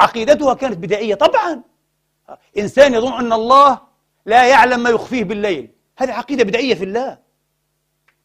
[0.01, 1.63] عقيدتها كانت بدائية طبعا.
[2.59, 3.81] إنسان يظن أن الله
[4.27, 5.71] لا يعلم ما يخفيه بالليل.
[5.99, 7.19] هذه عقيدة بدائية في الله.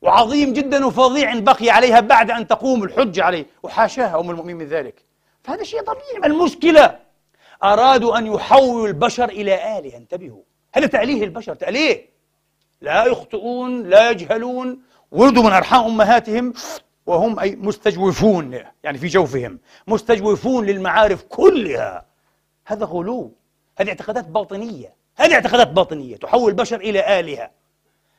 [0.01, 5.05] وعظيم جدا وفظيع بقي عليها بعد أن تقوم الحجة عليه وحاشاها أم المؤمنين من ذلك.
[5.43, 6.25] فهذا شيء طبيعي.
[6.25, 6.99] المشكلة
[7.63, 9.97] أرادوا أن يحولوا البشر إلى آلهة.
[9.97, 10.41] انتبهوا.
[10.73, 11.55] هذا تأليه البشر.
[11.55, 12.09] تأليه.
[12.81, 14.81] لا يخطئون لا يجهلون.
[15.11, 16.53] ولدوا من أرحام أمهاتهم
[17.05, 19.59] وهم أي مستجوفون يعني في جوفهم.
[19.87, 22.05] مستجوفون للمعارف كلها.
[22.65, 23.33] هذا غلو.
[23.81, 24.95] هذه اعتقادات باطنية.
[25.17, 27.51] هذه اعتقادات باطنية تحول البشر إلى آلهة.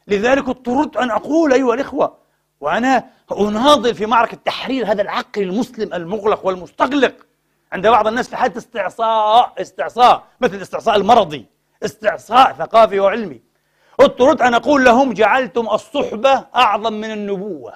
[0.06, 2.16] لذلك اضطررت أن أقول أيها الإخوة
[2.60, 7.14] وأنا أناضل في معركة تحرير هذا العقل المسلم المغلق والمستغلق
[7.72, 11.46] عند بعض الناس في حالة استعصاء استعصاء مثل الاستعصاء المرضي
[11.82, 13.40] استعصاء ثقافي وعلمي.
[14.00, 17.74] اضطررت أن أقول لهم جعلتم الصحبة أعظم من النبوة.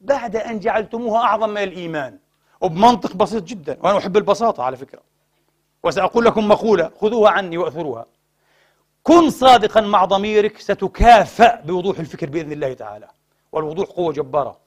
[0.00, 2.18] بعد أن جعلتموها أعظم من الإيمان.
[2.60, 5.00] وبمنطق بسيط جدا وأنا أحب البساطة على فكرة.
[5.82, 8.06] وسأقول لكم مقولة خذوها عني وأثروها.
[9.02, 13.08] كن صادقا مع ضميرك ستكافأ بوضوح الفكر بإذن الله تعالى.
[13.52, 14.60] والوضوح قوة جبارة.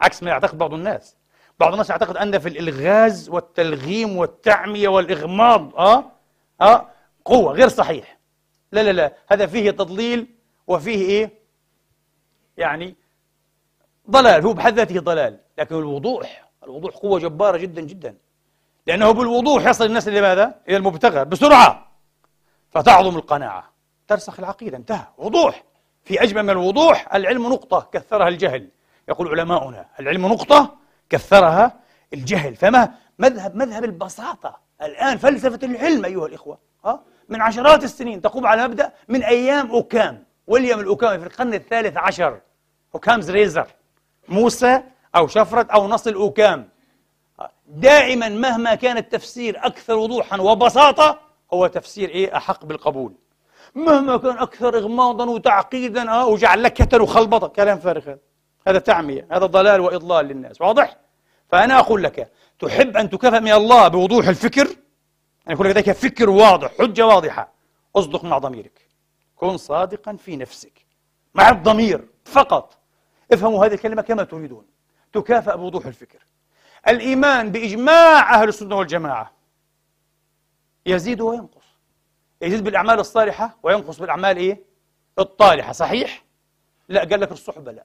[0.00, 1.16] عكس ما يعتقد بعض الناس.
[1.60, 6.04] بعض الناس يعتقد أن في الإلغاز والتلغيم والتعمية والإغماض أه؟
[6.60, 6.88] أه؟
[7.24, 8.18] قوة غير صحيح.
[8.72, 9.14] لا لا لا.
[9.28, 10.26] هذا فيه تضليل
[10.66, 11.30] وفيه إيه؟
[12.56, 12.94] يعني
[14.10, 14.42] ضلال.
[14.46, 18.16] هو بحد ذاته ضلال لكن الوضوح الوضوح قوة جبارة جدا جدا.
[18.86, 21.86] لأنه بالوضوح يصل الناس إلى ماذا؟ إلى المبتغى بسرعة.
[22.70, 23.72] فتعظم القناعة.
[24.08, 24.76] ترسخ العقيدة.
[24.76, 25.06] انتهى.
[25.18, 25.64] وضوح.
[26.04, 28.68] في أجمل من الوضوح العلم نقطة كثرها الجهل.
[29.08, 30.76] يقول علماؤنا العلم نقطة
[31.10, 31.80] كثرها
[32.14, 32.56] الجهل.
[32.56, 36.58] فما مذهب مذهب البساطة؟ الآن فلسفة العلم أيها الإخوة.
[36.84, 40.24] ها؟ من عشرات السنين تقوم على مبدأ من أيام أوكام.
[40.46, 42.40] ويليام الأوكام في القرن الثالث عشر.
[42.94, 43.66] أوكامز ريزر.
[44.28, 44.82] موسى
[45.16, 46.68] أو شفرة أو نص الأوكام.
[47.66, 51.18] دائما مهما كان التفسير أكثر وضوحا وبساطة
[51.52, 53.14] هو تفسير إيه؟ أحق بالقبول.
[53.74, 57.48] مهما كان أكثر إغماضا وتعقيدا أه وجعل لك وخلبطة.
[57.48, 58.08] كلام فارغ.
[58.08, 58.18] هذا
[58.68, 60.60] هذا تعمية هذا ضلال وإضلال للناس.
[60.60, 60.96] واضح؟
[61.48, 64.68] فأنا أقول لك تحب أن تكافئ من الله بوضوح الفكر؟
[65.48, 67.52] أن يكون لديك فكر واضح حجة واضحة.
[67.96, 68.88] اصدق مع ضميرك.
[69.36, 70.86] كن صادقا في نفسك.
[71.34, 72.78] مع الضمير فقط.
[73.32, 74.64] افهموا هذه الكلمة كما تريدون.
[75.12, 76.18] تكافأ بوضوح الفكر.
[76.88, 79.32] الإيمان بإجماع أهل السنة والجماعة.
[80.86, 81.64] يزيد وينقص.
[82.42, 84.62] يزيد بالأعمال الصالحة وينقص بالأعمال إيه؟
[85.18, 85.72] الطالحة.
[85.72, 86.24] صحيح؟
[86.88, 87.84] لا قال لك الصحبة لا.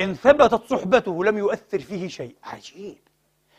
[0.00, 2.36] إن ثبتت صحبته لم يؤثر فيه شيء.
[2.44, 2.98] عجيب.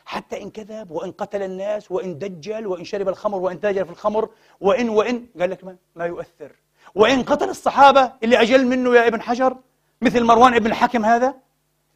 [0.06, 4.30] حتى إن كذب وإن قتل الناس وإن دجل وإن شرب الخمر وإن تاجر في الخمر
[4.60, 6.52] وإن وإن قال لك ما, ما يؤثر.
[6.96, 9.58] وإن قتل الصحابة اللي أجل منه يا ابن حجر
[10.02, 11.36] مثل مروان ابن الحكم هذا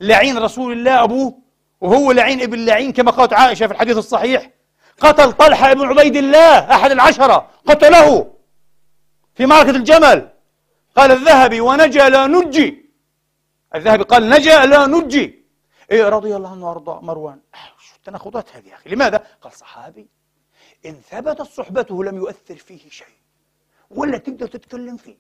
[0.02, 1.45] لعين رسول الله أبوه
[1.82, 4.52] وهو لعين ابن لعين كما قالت عائشة في الحديث الصحيح.
[5.00, 8.36] قتل طلحة بن عبيد الله أحد العشرة قتله
[9.36, 10.30] في معركة الجمل.
[10.96, 12.92] قال الذهبي ونجا لا نجي.
[13.76, 15.46] الذهبي قال نجا لا نجي.
[15.92, 17.40] إيه رضي الله عنه وأرضاه مروان.
[17.80, 20.08] شو التناقضات هذه يا أخي؟ لماذا؟ قال صحابي
[20.86, 23.16] إن ثبتت صحبته لم يؤثر فيه شيء
[23.90, 25.18] ولا تقدر تتكلم فيه.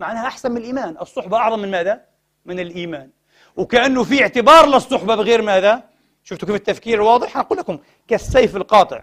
[0.00, 0.96] معناها أحسن من الإيمان.
[1.00, 2.04] الصحبة أعظم من ماذا؟
[2.44, 3.10] من الإيمان.
[3.56, 5.82] وكأنه في اعتبار للصحبة بغير ماذا؟
[6.24, 7.78] شفتوا كيف التفكير الواضح؟ أقول لكم
[8.08, 9.02] كالسيف القاطع.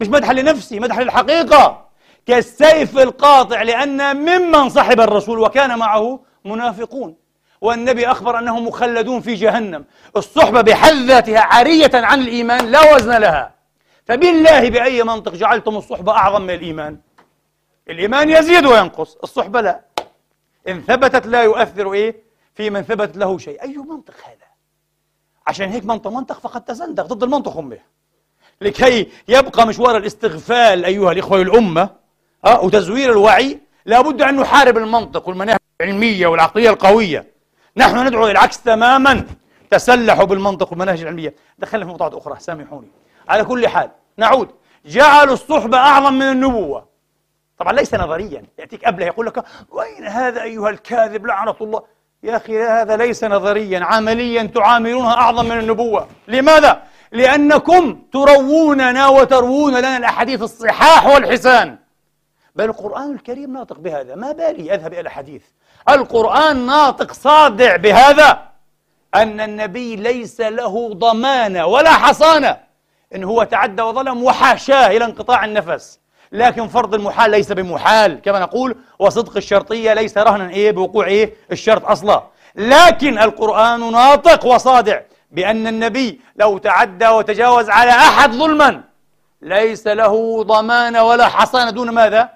[0.00, 1.88] مش مدح لنفسي مدح للحقيقة.
[2.26, 7.16] كالسيف القاطع لأن ممن صحب الرسول وكان معه منافقون.
[7.60, 9.84] والنبي أخبر أنهم مخلدون في جهنم.
[10.16, 13.54] الصحبة بحد ذاتها عارية عن الإيمان لا وزن لها.
[14.06, 16.98] فبالله بأي منطق جعلتم الصحبة أعظم من الإيمان؟
[17.90, 19.80] الإيمان يزيد وينقص الصحبة لا.
[20.68, 22.29] إن ثبتت لا يؤثر إيه؟
[22.60, 23.62] في من ثبت له شيء.
[23.62, 24.50] أي منطق هذا؟
[25.46, 27.78] عشان هيك من منطق فقد تزندق ضد المنطق أمه
[28.60, 31.90] لكي يبقى مشوار الاستغفال أيها الإخوة الأمة
[32.44, 37.26] أه وتزوير الوعي لابد أن نحارب المنطق والمناهج العلمية والعقلية القوية.
[37.76, 39.26] نحن ندعو العكس تماما.
[39.70, 41.34] تسلحوا بالمنطق والمناهج العلمية.
[41.58, 42.88] دخلنا في موضوعات أخرى سامحوني.
[43.28, 44.48] على كل حال نعود.
[44.86, 46.88] جعلوا الصحبة أعظم من النبوة.
[47.58, 51.82] طبعا ليس نظريا يأتيك أبلة يقول لك وين هذا أيها الكاذب؟ لعنة الله.
[52.22, 56.08] يا أخي هذا ليس نظريا عمليا تعاملونها أعظم من النبوة.
[56.28, 61.78] لماذا؟ لأنكم ترووننا وتروون لنا الأحاديث الصحاح والحسان.
[62.54, 64.14] بل القرآن الكريم ناطق بهذا.
[64.14, 65.42] ما بالي أذهب إلى الحديث
[65.88, 68.42] القرآن ناطق صادع بهذا
[69.14, 72.56] أن النبي ليس له ضمانة ولا حصانة.
[73.14, 76.00] إن هو تعدى وظلم وحاشاه إلى انقطاع النفس.
[76.32, 78.22] لكن فرض المحال ليس بمحال.
[78.22, 80.50] كما نقول وصدق الشرطية ليس رهنا.
[80.50, 82.22] إيه؟ بوقوع إيه؟ الشرط أصلا.
[82.54, 85.00] لكن القرآن ناطق وصادع
[85.30, 88.82] بأن النبي لو تعدى وتجاوز على أحد ظلما
[89.42, 92.28] ليس له ضمان ولا حصانة دون ماذا؟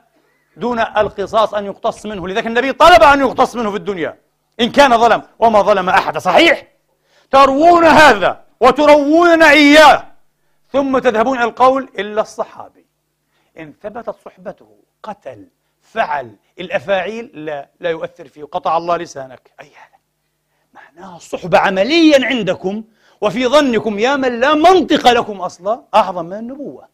[0.56, 2.28] دون القصاص أن يقتص منه.
[2.28, 4.18] لذلك النبي طلب أن يقتص منه في الدنيا.
[4.60, 6.18] إن كان ظلم وما ظلم أحد.
[6.18, 6.66] صحيح؟
[7.30, 10.04] تروون هذا وترووننا إياه.
[10.72, 12.83] ثم تذهبون إلى القول إلا الصحابي.
[13.58, 15.48] إن ثبتت صحبته قتل
[15.80, 18.44] فعل الأفاعيل لا لا يؤثر فيه.
[18.44, 19.50] قطع الله لسانك.
[19.60, 19.98] أي هذا؟
[20.72, 22.84] معناها الصحبة عمليا عندكم
[23.20, 26.88] وفي ظنكم يا من لا منطق لكم أصلا أعظم من النبوة.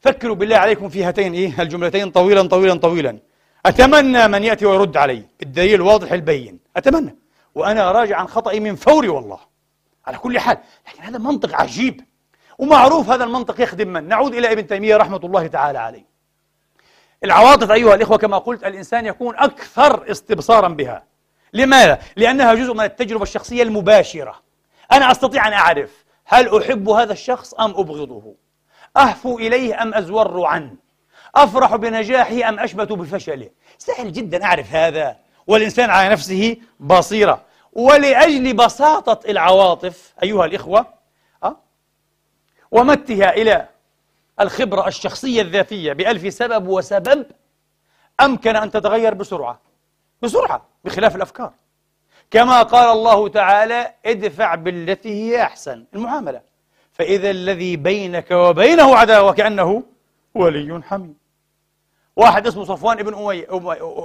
[0.00, 3.18] فكروا بالله عليكم في هاتين إيه الجملتين طويلا طويلا طويلا.
[3.66, 5.22] أتمنى من يأتي ويرد علي.
[5.40, 6.58] بالدليل الواضح البين.
[6.76, 7.16] أتمنى.
[7.54, 9.40] وأنا راجع عن خطأي من فوري والله.
[10.06, 12.00] على كل حال لكن هذا منطق عجيب.
[12.58, 14.08] ومعروف هذا المنطق يخدم من.
[14.08, 16.04] نعود إلى ابن تيمية رحمة الله تعالى عليه.
[17.24, 21.04] العواطف أيها الإخوة كما قلت الإنسان يكون أكثر استبصارا بها.
[21.52, 24.42] لماذا؟ لأنها جزء من التجربة الشخصية المباشرة.
[24.92, 28.34] أنا أستطيع أن أعرف هل أحب هذا الشخص أم أبغضه.
[28.96, 30.74] أهفو إليه أم أزور عنه
[31.34, 33.50] أفرح بنجاحه أم أشبت بفشله.
[33.78, 35.16] سهل جدا أعرف هذا.
[35.46, 37.42] والإنسان على نفسه بصيرة.
[37.72, 40.97] ولأجل بساطة العواطف أيها الإخوة؟
[42.70, 43.68] ومتها إلى
[44.40, 47.26] الخبرة الشخصية الذاتية بألف سبب وسبب
[48.20, 49.60] أمكن أن تتغير بسرعة.
[50.22, 51.52] بسرعة بخلاف الأفكار.
[52.30, 56.40] كما قال الله تعالى ادفع بالتي هي أحسن المعاملة.
[56.92, 59.82] فإذا الذي بينك وبينه عداوة كأنه
[60.34, 61.16] ولي حميم.
[62.16, 63.46] واحد اسمه صفوان ابن أمية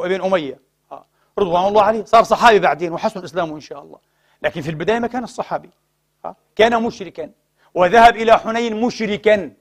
[0.06, 0.60] ابن أمية.
[0.92, 1.06] آه.
[1.40, 2.04] رضوان الله عليه.
[2.06, 3.98] صار صحابي بعدين وحسن إسلامه إن شاء الله.
[4.42, 5.70] لكن في البداية ما كان الصحابي.
[6.26, 6.36] آه.
[6.56, 7.30] كان مشركا.
[7.74, 9.52] وذهب إلى حنين مشركا.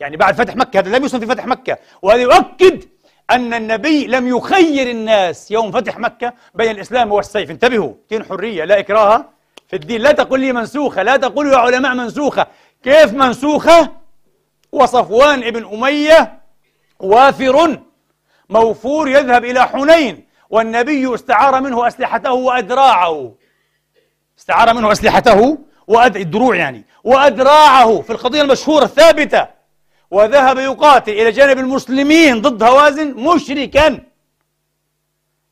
[0.00, 1.78] يعني بعد فتح مكة هذا لم يسمى في فتح مكة.
[2.02, 2.84] وهذا يؤكد
[3.30, 7.50] أن النبي لم يخير الناس يوم فتح مكة بين الإسلام والسيف.
[7.50, 9.24] انتبهوا دين حرية لا إكراه
[9.68, 10.00] في الدين.
[10.00, 12.46] لا تقول لي منسوخة لا تقولوا يا علماء منسوخة.
[12.82, 13.92] كيف منسوخة؟
[14.72, 16.40] وصفوان ابن أمية
[17.00, 17.78] وافر
[18.50, 23.34] موفور يذهب إلى حنين والنبي استعار منه أسلحته وأدراعه.
[24.38, 26.16] استعار منه أسلحته وأد...
[26.16, 26.84] الدروع يعني.
[27.04, 29.46] وأدراعه في القضية المشهورة الثابتة.
[30.10, 34.00] وذهب يقاتل إلى جانب المسلمين ضد هوازن مشركا.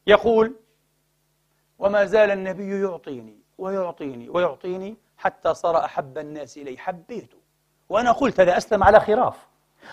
[0.07, 0.55] يقول
[1.79, 7.39] وما زال النبي يعطيني ويعطيني ويعطيني حتى صار أحب الناس إلي حبيته.
[7.89, 9.35] وأنا قلت هذا أسلم على خراف.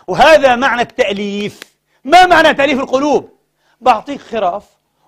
[0.08, 1.60] وهذا معنى التأليف.
[2.04, 3.30] ما معنى تأليف القلوب؟
[3.82, 4.64] بعطيك خراف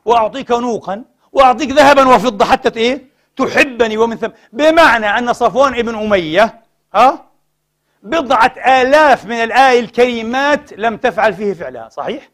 [0.06, 3.09] وأعطيك نوقا وأعطيك ذهبا وفضة حتى إيه؟
[3.46, 6.62] تحبني ومن ثم بمعنى أن صفوان ابن أمية
[6.96, 7.26] ها؟
[8.04, 12.30] بضعة آلاف من الآي الكريمات لم تفعل فيه فعلها صحيح؟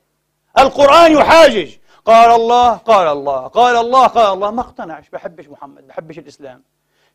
[0.60, 1.72] القرآن يحاجج.
[2.06, 4.51] قال الله قال الله قال الله قال الله.
[4.51, 6.64] ما اقتنعش بحبش محمد بحبش الإسلام.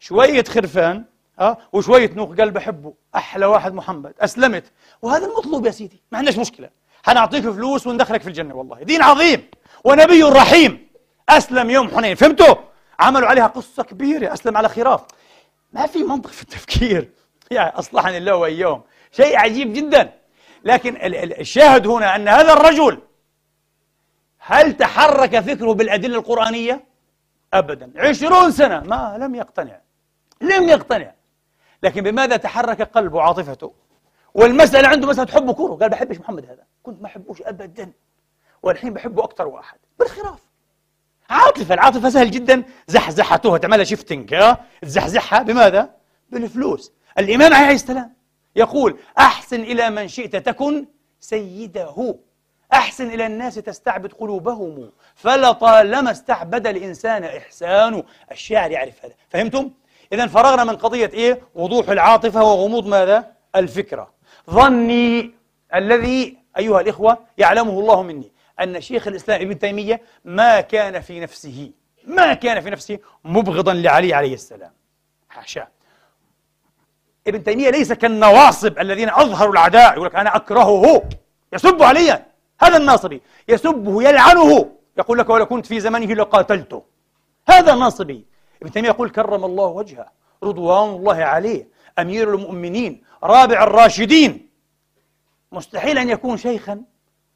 [0.00, 1.04] شوية خرفان
[1.40, 4.64] ها؟ وشوية نوق قال بحبه أحلى واحد محمد أسلمت.
[5.02, 6.70] وهذا المطلوب يا سيدي ما عندناش مشكلة.
[7.02, 8.82] حنعطيك فلوس وندخلك في الجنة والله.
[8.82, 9.50] دين عظيم
[9.84, 10.90] ونبي رحيم.
[11.28, 12.54] أسلم يوم حنين فهمتوا؟
[13.00, 15.00] عملوا عليها قصة كبيرة أسلم على خراف.
[15.72, 17.10] ما في منطق في التفكير.
[17.50, 18.82] يعني أصلحني الله وإياهم.
[19.12, 20.12] شيء عجيب جدا.
[20.64, 20.96] لكن
[21.40, 23.02] الشاهد هنا أن هذا الرجل
[24.38, 26.84] هل تحرك فكره بالأدلة القرآنية؟
[27.54, 27.92] أبدا.
[27.96, 28.80] عشرون سنة.
[28.80, 29.80] ما لم يقتنع.
[30.40, 31.14] لم يقتنع.
[31.82, 33.74] لكن بماذا تحرك قلبه وعاطفته؟
[34.34, 36.64] والمسألة عنده مسألة حب كره قال بحبش محمد هذا.
[36.82, 37.92] كنت ما أحبوش أبدا.
[38.62, 39.78] والحين بحبه أكثر واحد.
[39.98, 40.49] بالخراف.
[41.30, 42.62] عاطفة العاطفة سهل جدا.
[42.86, 45.90] زحزحتها تعملها شيفتنج ها تزحزحها بماذا؟
[46.30, 46.92] بالفلوس.
[47.18, 48.14] الإمام عليه السلام
[48.56, 50.86] يقول أحسن إلى من شئت تكن
[51.20, 52.16] سيده.
[52.72, 54.90] أحسن إلى الناس تستعبد قلوبهم.
[55.14, 58.02] فلطالما استعبد الإنسان إحسان
[58.32, 59.14] الشاعر يعرف هذا.
[59.28, 59.70] فهمتم؟
[60.12, 64.10] إذا فرغنا من قضية إيه؟ وضوح العاطفة وغموض ماذا؟ الفكرة.
[64.50, 65.34] ظني
[65.74, 68.32] الذي أيها الإخوة يعلمه الله مني.
[68.60, 71.72] أن شيخ الإسلام ابن تيمية ما كان في نفسه
[72.04, 74.72] ما كان في نفسه مبغضا لعلي عليه السلام.
[75.28, 75.68] حاشا.
[77.26, 81.02] ابن تيمية ليس كالنواصب الذين أظهروا العداء يقول لك أنا أكرهه
[81.52, 82.26] يسب عليا.
[82.60, 83.22] هذا الناصبي.
[83.48, 84.70] يسبه يلعنه.
[84.98, 86.82] يقول لك ولو كنت في زمنه لقاتلته.
[87.48, 88.26] هذا الناصبي.
[88.62, 90.10] ابن تيمية يقول كرم الله وجهه.
[90.42, 91.68] رضوان الله عليه.
[91.98, 93.02] أمير المؤمنين.
[93.24, 94.50] رابع الراشدين.
[95.52, 96.82] مستحيل أن يكون شيخا.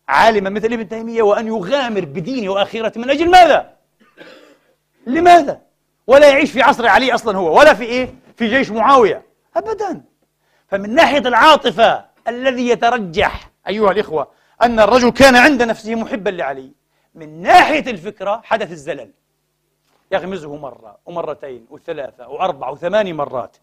[0.09, 3.75] عالما مثل ابن تيمية وأن يغامر بدينه وآخرته من أجل ماذا؟
[5.07, 5.61] لماذا؟
[6.07, 9.23] ولا يعيش في عصر علي أصلا هو ولا في إيه؟ في جيش معاوية
[9.57, 10.03] أبدا
[10.69, 14.29] فمن ناحية العاطفة الذي يترجح أيها الإخوة
[14.63, 16.73] أن الرجل كان عند نفسه محبا لعلي
[17.15, 19.11] من ناحية الفكرة حدث الزلل
[20.13, 23.57] يغمزه مرة ومرتين وثلاثة وأربع وثماني مرات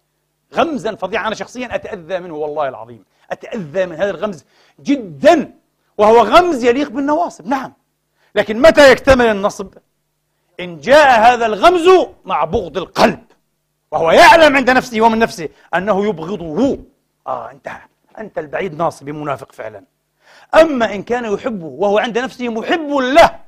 [0.54, 4.46] غمزا فظيعا أنا شخصيا أتأذى منه والله العظيم أتأذى من هذا الغمز
[4.80, 5.54] جدا
[6.02, 7.48] وهو غمز يليق بالنواصب.
[7.48, 7.74] نعم.
[8.36, 9.74] لكن متى يكتمل النصب؟
[10.60, 13.24] إن جاء هذا الغمز مع بغض القلب.
[13.92, 16.80] وهو يعلم عند نفسه ومن نفسه أنه يبغضه.
[17.28, 17.82] آه انتهى.
[18.18, 19.84] أنت البعيد ناصب منافق فعلا.
[20.56, 23.40] أما إن كان يحبه وهو عند نفسه محب له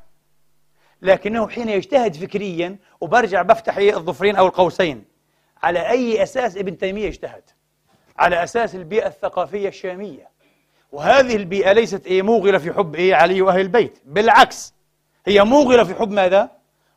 [1.02, 5.06] لكنه حين يجتهد فكريا وبرجع بفتح الظفرين أو القوسين
[5.64, 7.44] على أي أساس ابن تيمية اجتهد
[8.20, 10.33] على أساس البيئة الثقافية الشامية.
[10.94, 13.98] وهذه البيئة ليست إيه موغلة في حب إيه علي وأهل البيت.
[14.06, 14.74] بالعكس
[15.26, 16.50] هي موغلة في حب ماذا؟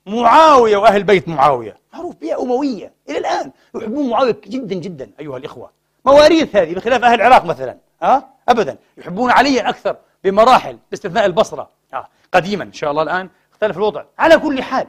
[0.06, 1.76] معاوية وأهل بيت معاوية.
[1.92, 3.52] معروف بيئة أموية إلى الآن.
[3.74, 5.70] يحبون معاوية جدا جدا أيها الإخوة.
[6.04, 8.76] مواريث هذه بخلاف أهل العراق مثلا ها؟ أبدا.
[8.98, 11.68] يحبون عليا أكثر بمراحل باستثناء البصرة.
[11.94, 12.08] آه.
[12.34, 14.04] قديما إن شاء الله الآن اختلف الوضع.
[14.18, 14.86] على كل حال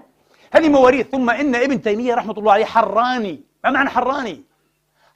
[0.52, 1.08] هذه مواريث.
[1.08, 3.42] ثم إن ابن تيمية رحمة الله عليه حراني.
[3.64, 4.42] ما معنى حراني؟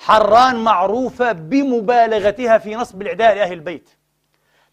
[0.01, 3.89] حران معروفة بمبالغتها في نصب الإعداء لأهل البيت.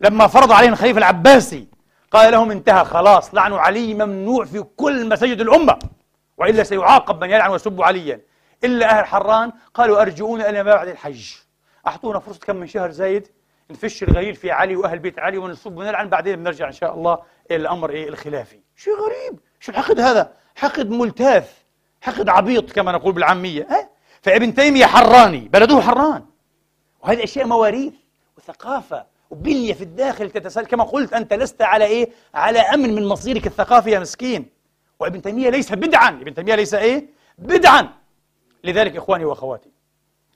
[0.01, 1.69] لما فرض عليهم الخليفة العباسي
[2.11, 5.79] قال لهم انتهى خلاص لعن علي ممنوع في كل مساجد الأمة
[6.39, 8.21] وإلا سيعاقب من يلعن ويسب عليا.
[8.65, 11.35] إلا أهل حران قالوا أرجعونا إلى ما بعد الحج.
[11.87, 13.29] أعطونا فرصة كم من شهر زايد
[13.71, 17.19] نفش الغليل في علي وأهل بيت علي ونسب ونلعن بعدين بنرجع إن شاء الله
[17.51, 18.61] إلى الأمر إيه الخلافي.
[18.77, 19.41] شيء غريب.
[19.61, 21.53] شو الحقد هذا؟ حقد ملتاث
[22.01, 26.25] حقد عبيط كما نقول بالعامية أه؟ فابن تيمية حراني بلده حران.
[27.01, 27.93] وهذه أشياء مواريث
[28.39, 33.47] وثقافة وبنية في الداخل تتسل كما قلت أنت لست على إيه؟ على أمن من مصيرك
[33.47, 34.47] الثقافي يا مسكين.
[35.01, 36.09] وابن تيمية ليس بدعا.
[36.09, 37.07] ابن تيمية ليس إيه؟
[37.39, 37.89] بدعا.
[38.65, 39.71] لذلك إخواني وأخواتي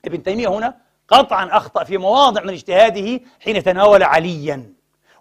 [0.05, 0.77] ابن تيمية هنا
[1.09, 4.73] قطعا أخطأ في مواضع من اجتهاده حين تناول عليا.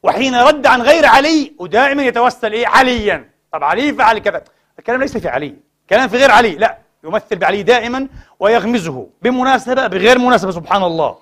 [0.03, 3.30] وحين رد عن غير علي ودائما يتوسل إيه؟ عليا.
[3.51, 4.43] طب علي فعل كذا.
[4.80, 5.55] الكلام ليس في علي.
[5.89, 6.55] كلام في غير علي.
[6.55, 6.78] لا.
[7.04, 8.08] يمثل بعلي دائما
[8.39, 11.18] ويغمزه بمناسبة بغير مناسبة سبحان الله.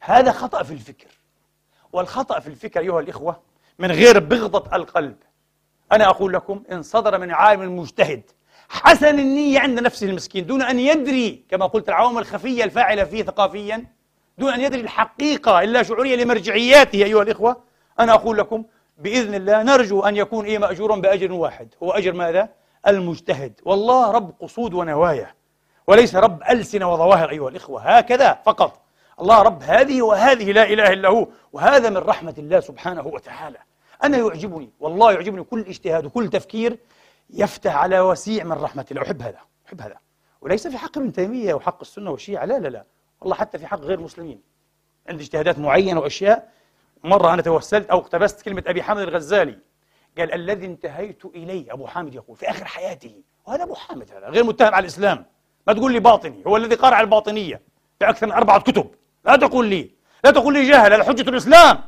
[0.00, 1.08] هذا خطأ في الفكر.
[1.92, 3.40] والخطأ في الفكر أيها الإخوة
[3.78, 5.16] من غير بغضة القلب.
[5.92, 8.22] أنا أقول لكم إن صدر من عالم مجتهد
[8.68, 13.84] حسن النية عند نفسه المسكين دون أن يدري كما قلت العوامل الخفية الفاعلة فيه ثقافيا
[14.38, 17.56] دون أن يدري الحقيقة إلا شعورية لمرجعياته أيها الإخوة
[18.00, 18.64] أنا أقول لكم
[18.98, 21.74] بإذن الله نرجو أن يكون إيه مأجورا بأجر واحد.
[21.82, 22.48] هو أجر ماذا؟
[22.86, 23.60] المجتهد.
[23.64, 25.34] والله رب قصود ونوايا
[25.86, 27.30] وليس رب ألسنة وظواهر.
[27.30, 28.80] أيها الإخوة هكذا فقط.
[29.20, 33.58] الله رب هذه وهذه لا إله إلا هو وهذا من رحمة الله سبحانه وتعالى.
[34.04, 36.78] أنا يعجبني والله يعجبني كل اجتهاد وكل تفكير
[37.30, 39.02] يفتح على وسيع من رحمة الله.
[39.02, 39.96] أحب هذا أحب هذا.
[40.40, 42.44] وليس في حق ابن تيمية وحق السنة والشيعة.
[42.44, 42.84] لا لا لا.
[43.20, 44.40] والله حتى في حق غير المسلمين.
[45.08, 46.48] عندي اجتهادات معينة وأشياء
[47.04, 49.58] مرة أنا توسلت أو اقتبست كلمة أبي حامد الغزالي.
[50.18, 53.22] قال الذي انتهيت إليه أبو حامد يقول في آخر حياته.
[53.46, 55.26] وهذا أبو حامد هذا غير متهم على الإسلام.
[55.66, 57.62] ما تقول لي باطني هو الذي قارع الباطنية
[57.98, 58.90] في أكثر من أربعة كتب.
[59.24, 59.90] لا تقول لي
[60.24, 61.84] لا تقول لي جهل هذا حجة الإسلام.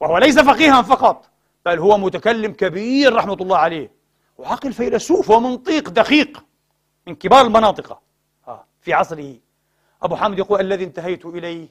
[0.00, 1.30] وهو ليس فقيها فقط
[1.66, 3.90] بل هو متكلم كبير رحمة الله عليه.
[4.38, 6.44] وعقل فيلسوف ومنطيق دقيق
[7.06, 8.00] من كبار المناطق.
[8.80, 9.34] في عصره.
[10.02, 11.68] أبو حامد يقول الذي انتهيت إليه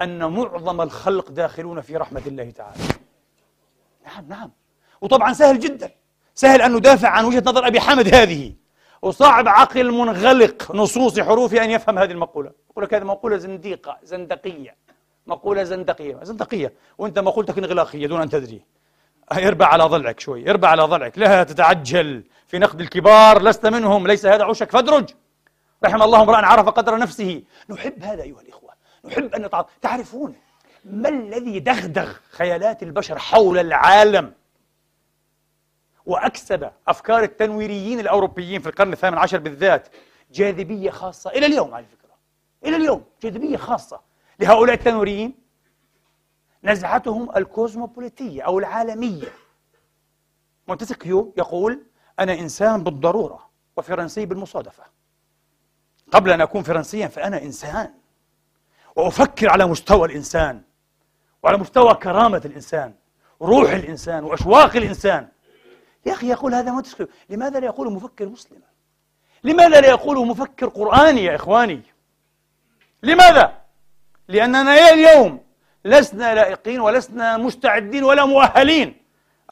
[0.00, 2.82] أن معظم الخلق داخلون في رحمة الله تعالى.
[4.06, 4.50] نعم نعم.
[5.00, 5.90] وطبعا سهل جدا.
[6.34, 8.52] سهل أن ندافع عن وجهة نظر أبي حامد هذه.
[9.02, 12.50] وصعب عقل منغلق نصوص حروف أن يفهم هذه المقولة.
[12.70, 14.76] يقول لك هذه مقولة زنديقة زندقية.
[15.26, 16.72] مقولة زندقية زندقية.
[16.98, 18.62] وأنت مقولتك انغلاقية دون أن تدري.
[19.32, 21.18] أربع على ضلعك شوي أربع على ضلعك.
[21.18, 24.06] لا تتعجل في نقد الكبار لست منهم.
[24.06, 24.70] ليس هذا عشك.
[24.70, 25.10] فادرج.
[25.84, 27.42] رحم الله امرأ عرف قدر نفسه.
[27.70, 28.70] نحب هذا أيها الإخوة.
[29.04, 30.34] نحب أن نتعاطف تعرفون
[30.84, 34.32] ما الذي دغدغ خيالات البشر حول العالم؟
[36.06, 39.88] وأكسب أفكار التنويريين الأوروبيين في القرن الثامن عشر بالذات
[40.32, 41.30] جاذبية خاصة.
[41.30, 42.14] إلى اليوم على فكرة.
[42.64, 44.00] إلى اليوم جاذبية خاصة.
[44.40, 45.34] لهؤلاء التنويريين
[46.64, 49.28] نزعتهم الكوزموبوليتية أو العالمية.
[50.68, 51.82] مونتسكيو يقول
[52.18, 54.84] أنا إنسان بالضرورة وفرنسي بالمصادفة.
[56.12, 57.94] قبل أن أكون فرنسيا فأنا إنسان.
[58.96, 60.62] وأفكر على مستوى الإنسان
[61.42, 62.94] وعلى مستوى كرامة الإنسان
[63.42, 65.28] روح الإنسان وأشواق الإنسان.
[66.06, 68.60] يا أخي يقول هذا مونتسكيو لماذا لا يقول مفكر مسلم
[69.44, 71.82] لماذا لا يقول مفكر قرآني يا إخواني؟
[73.02, 73.58] لماذا؟
[74.28, 75.40] لأننا اليوم
[75.84, 78.96] لسنا لائقين ولسنا مستعدين ولا مؤهلين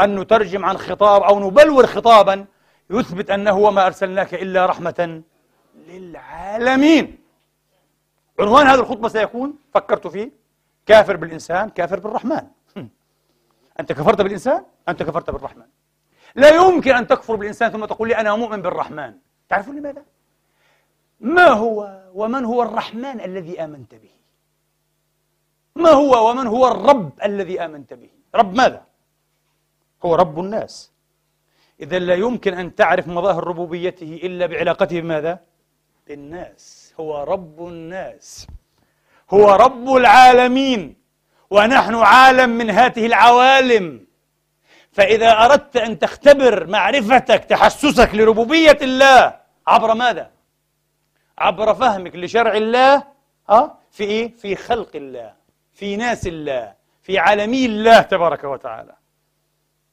[0.01, 2.47] أن نترجم عن خطاب أو نبلور خطابا
[2.91, 5.23] يثبت أنه وما أرسلناك إلا رحمة
[5.87, 7.19] للعالمين.
[8.41, 10.31] عنوان هذه الخطبة سيكون فكرت فيه
[10.87, 12.47] كافر بالإنسان كافر بالرحمن.
[13.81, 15.67] أنت كفرت بالإنسان؟ أنت كفرت بالرحمن.
[16.35, 19.14] لا يمكن أن تكفر بالإنسان ثم تقول لي أنا مؤمن بالرحمن
[19.49, 20.05] تعرفون لماذا؟
[21.20, 24.11] ما هو ومن هو الرحمن الذي آمنت به؟
[25.76, 28.85] ما هو ومن هو الرب الذي آمنت به؟ رب ماذا؟
[30.05, 30.93] هو رب الناس
[31.80, 35.41] إذا لا يمكن أن تعرف مظاهر ربوبيته إلا بعلاقته بماذا؟
[36.07, 38.47] بالناس هو رب الناس
[39.30, 40.97] هو رب العالمين
[41.51, 44.07] ونحن عالم من هذه العوالم
[44.95, 49.36] فإذا أردت أن تختبر معرفتك تحسسك لربوبية الله
[49.66, 50.30] عبر ماذا؟
[51.38, 53.03] عبر فهمك لشرع الله
[53.51, 55.32] ها؟ في إيه؟ في خلق الله
[55.72, 58.95] في ناس الله في عالمي الله تبارك وتعالى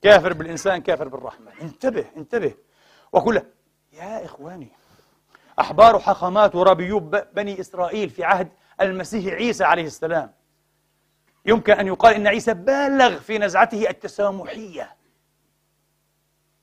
[0.02, 2.54] كافر بالإنسان كافر بالرحمة انتبه انتبه
[3.12, 3.42] وكل
[3.94, 4.68] يا إخواني
[5.60, 7.00] أحبار حخامات وربيو
[7.34, 8.48] بني إسرائيل في عهد
[8.82, 10.32] المسيح عيسى عليه السلام
[11.46, 14.96] يمكن أن يقال إن عيسى بالغ في نزعته التسامحية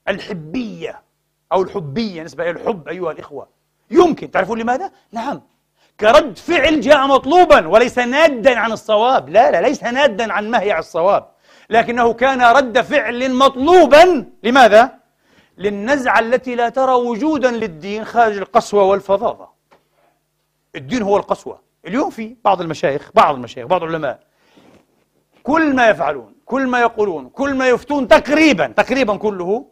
[0.08, 1.02] الحبية
[1.52, 3.48] أو الحبية نسبة إلى الحب أيها الإخوة.
[3.90, 4.30] يمكن.
[4.30, 5.42] تعرفون لماذا؟ نعم.
[6.00, 9.28] كرد فعل جاء مطلوبا وليس نادا عن الصواب.
[9.28, 11.28] لا لا ليس نادا عن مهيع الصواب.
[11.70, 14.32] لكنه كان رد فعل مطلوبا.
[14.42, 14.98] لماذا؟
[15.58, 19.48] للنزعة التي لا ترى وجودا للدين خارج القسوة والفظاظة.
[20.76, 21.60] الدين هو القسوة.
[21.86, 24.27] اليوم في بعض المشايخ بعض المشايخ بعض العلماء
[25.42, 29.66] كل ما يفعلون كل ما يقولون كل ما يفتون تقريبا تقريبا كله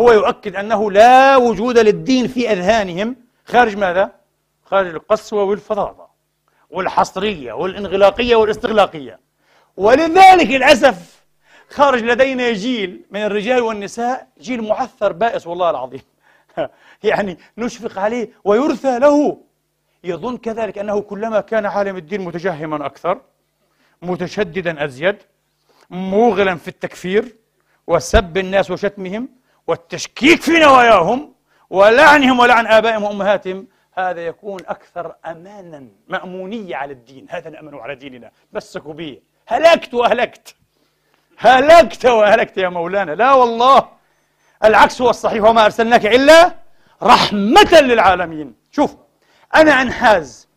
[0.00, 3.16] هو يؤكد أنه لا وجود للدين في أذهانهم.
[3.44, 4.12] خارج ماذا؟
[4.64, 6.06] خارج القسوة والفظاظة
[6.70, 9.20] والحصرية والانغلاقية والاستغلاقية.
[9.76, 11.24] ولذلك للأسف
[11.68, 16.02] خرج لدينا جيل من الرجال والنساء جيل معثر بائس والله العظيم.
[17.02, 19.38] يعني نشفق عليه ويرثى له.
[20.04, 23.20] يظن كذلك أنه كلما كان عالم الدين متجهما أكثر.
[24.02, 25.16] متشددا أزيد
[25.90, 27.36] موغلا في التكفير
[27.86, 29.28] وسب الناس وشتمهم
[29.66, 31.34] والتشكيك في نواياهم
[31.70, 33.66] ولعنهم ولعن آبائهم وأمهاتهم.
[33.92, 37.26] هذا يكون أكثر أمانا مأمونية على الدين.
[37.30, 38.30] هذا نأمن على ديننا.
[38.52, 40.56] مسكوا به هلكت وأهلكت.
[41.38, 43.12] هلكت وأهلكت يا مولانا.
[43.12, 43.88] لا والله.
[44.64, 46.54] العكس هو الصحيح وما أرسلناك إلا
[47.02, 48.54] رحمة للعالمين.
[48.72, 48.96] شوف
[49.54, 50.48] أنا أنحاز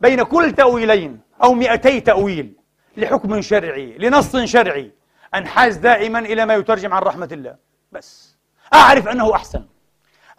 [0.00, 2.57] بين كل تأويلين أو مئتي تأويل.
[2.98, 4.90] لحكم شرعي لنص شرعي
[5.34, 7.56] أنحاز دائما إلى ما يترجم عن رحمة الله.
[7.92, 8.36] بس.
[8.74, 9.64] أعرف أنه أحسن.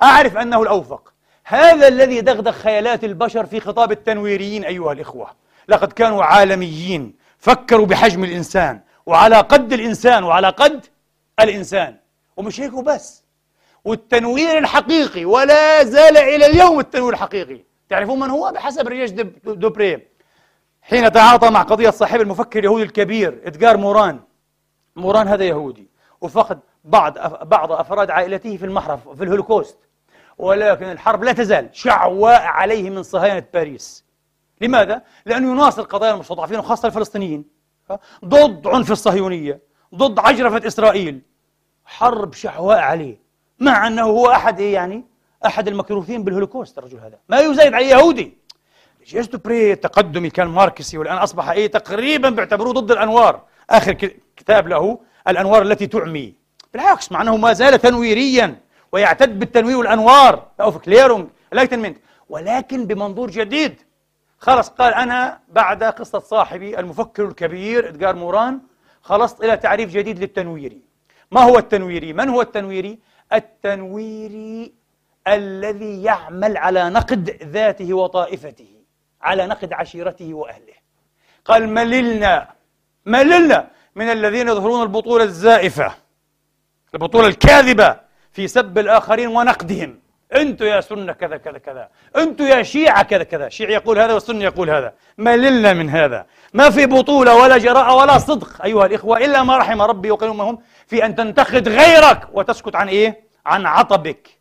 [0.03, 1.14] أعرف أنه الأوفق.
[1.43, 5.36] هذا الذي دغدغ خيالات البشر في خطاب التنويريين أيها الإخوة.
[5.68, 10.86] لقد كانوا عالميين فكروا بحجم الإنسان وعلى قد الإنسان وعلى قد
[11.39, 11.97] الإنسان.
[12.38, 13.24] ومش هيك وبس.
[13.86, 17.64] والتنوير الحقيقي ولا زال إلى اليوم التنوير الحقيقي.
[17.89, 19.09] تعرفون من هو؟ بحسب ريجيس
[19.45, 20.09] دوبريه
[20.89, 24.19] حين تعاطى مع قضية صاحب المفكر اليهودي الكبير إدغار موران.
[24.95, 25.87] موران هذا يهودي
[26.21, 27.17] وفقد بعض
[27.47, 29.77] بعض أفراد عائلته في المحرقة في الهولوكوست.
[30.37, 34.05] ولكن الحرب لا تزال شعواء عليه من صهاينة باريس.
[34.61, 37.45] لماذا؟ لأنه يناصر قضايا المستضعفين وخاصة الفلسطينيين.
[38.25, 39.59] ضد عنف الصهيونية
[39.95, 41.21] ضد عجرفة إسرائيل.
[41.85, 43.19] حرب شعواء عليه
[43.59, 45.03] مع أنه هو أحد إيه يعني؟
[45.45, 47.19] أحد المكروثين بالهولوكوست الرجل هذا.
[47.29, 48.38] ما يزايد على يهودي.
[49.09, 53.41] ريجيس دوبريه التقدمي كان ماركسي والآن أصبح إيه تقريبا بيعتبروه ضد الأنوار.
[53.70, 53.93] آخر
[54.38, 56.34] كتاب له الأنوار التي تعمي.
[56.74, 60.47] بالعكس مع أنه ما زال تنويريا ويعتد بالتنوير والأنوار.
[60.61, 61.97] Aufklärung enlightenment
[62.30, 63.76] ولكن بمنظور جديد.
[64.38, 68.60] خلص قال أنا بعد قصة صاحبي المفكر الكبير إدغار موران
[69.01, 70.82] خلصت إلى تعريف جديد للتنويري.
[71.32, 72.99] ما هو التنويري؟ من هو التنويري؟
[73.34, 74.74] التنويري
[75.28, 78.78] الذي يعمل على نقد ذاته وطائفته.
[79.22, 80.74] على نقد عشيرته وأهله.
[81.45, 82.47] قال مللنا
[83.05, 85.91] مللنا من الذين يظهرون البطولة الزائفة
[86.93, 87.99] البطولة الكاذبة
[88.32, 89.99] في سب الآخرين ونقدهم.
[90.36, 91.89] أنتوا يا سنة كذا كذا كذا.
[92.17, 93.49] أنتوا يا شيعة كذا كذا.
[93.49, 94.93] شيعي يقول هذا والسنة يقول هذا.
[95.17, 96.26] مللنا من هذا.
[96.53, 100.61] ما في بطولة ولا جراءة ولا صدق أيها الإخوة إلا ما رحم ربي وقيل هم
[100.88, 104.39] في أن تنتقد غيرك وتسكت عن إيه؟ عن عطبك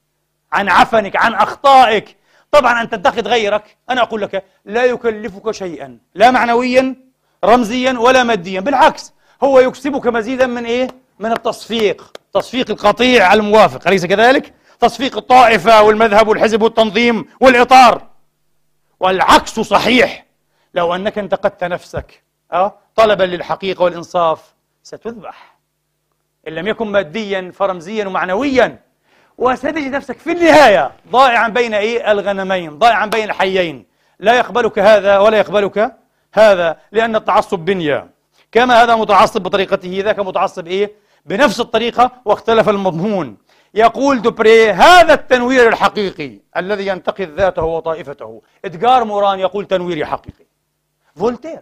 [0.52, 2.17] عن عفنك عن أخطائك.
[2.50, 6.96] طبعا أن تنتقد غيرك أنا أقول لك لا يكلفك شيئا لا معنويا
[7.44, 9.12] رمزيا ولا ماديا بالعكس
[9.44, 10.88] هو يكسبك مزيدا من إيه؟
[11.18, 18.06] من التصفيق تصفيق القطيع الموافق أليس كذلك؟ تصفيق الطائفة والمذهب والحزب والتنظيم والإطار
[19.00, 20.26] والعكس صحيح
[20.74, 22.22] لو أنك انتقدت نفسك
[22.52, 25.58] أه؟ طلبا للحقيقة والإنصاف ستذبح
[26.48, 28.78] إن لم يكن ماديا فرمزيا ومعنويا
[29.38, 33.86] وستجد نفسك في النهاية ضائعا بين إيه؟ الغنمين ضائعا بين الحيين.
[34.20, 35.96] لا يقبلك هذا ولا يقبلك
[36.34, 38.10] هذا لأن التعصب بنية.
[38.52, 40.92] كما هذا متعصب بطريقته ذاك متعصب إيه؟
[41.26, 43.36] بنفس الطريقة واختلف المضمون.
[43.74, 48.42] يقول دوبريه هذا التنوير الحقيقي الذي ينتقد ذاته وطائفته.
[48.64, 50.44] إدغار موران يقول تنويري حقيقي.
[51.16, 51.60] فولتير.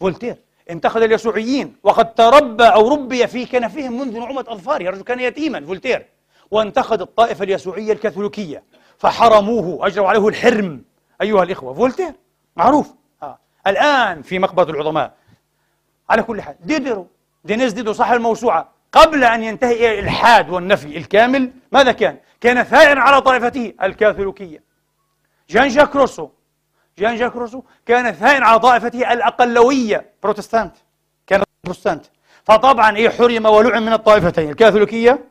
[0.00, 0.36] فولتير.
[0.70, 5.66] انتقد اليسوعيين وقد تربى أو ربي في كنفهم منذ نعومة أظفاره الرجل كان يتيما.
[5.66, 6.06] فولتير.
[6.50, 8.62] وانتقد الطائفة اليسوعية الكاثوليكية
[8.98, 10.84] فحرموه أجروا عليه الحرم.
[11.22, 12.12] أيها الإخوة فولتير؟
[12.56, 12.94] معروف.
[13.22, 13.38] آه.
[13.66, 15.14] الآن في مقبرة العظماء.
[16.10, 17.06] على كل حال ديدرو
[17.44, 23.00] دينيس ديدرو صاحب الموسوعة قبل أن ينتهي إلى الإلحاد والنفي الكامل ماذا كان؟ كان ثائرا
[23.00, 24.62] على طائفته الكاثوليكية.
[25.48, 26.28] جان جاك روسو
[26.98, 30.76] جان جاك روسو كان ثائرا على طائفته الأقلوية بروتستانت
[31.26, 32.04] كان بروتستانت.
[32.44, 35.24] فطبعا إيه حرم ولعن من الطائفتين الكاثوليكية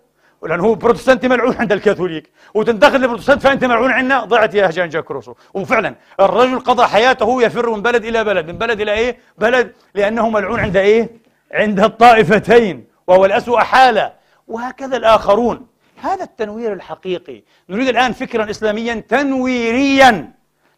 [0.48, 5.12] لأنه هو بروتستانتي ملعون عند الكاثوليك وتنتقد البروتستانت فأنت ملعون عنا ضعت يا جان جاك
[5.12, 5.34] روسو.
[5.54, 10.30] وفعلا الرجل قضى حياته يفر من بلد إلى بلد من بلد إلى إيه؟ بلد لأنه
[10.30, 11.10] ملعون عند إيه؟
[11.54, 14.14] عند الطائفتين وهو الأسوأ حالة
[14.48, 15.68] وهكذا الآخرون.
[16.02, 17.44] هذا التنوير الحقيقي.
[17.70, 20.32] نريد الآن فكرا إسلاميا تنويريا.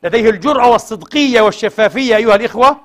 [0.03, 2.77] لديه الجرأة والصدقية والشفافية أيها الإخوة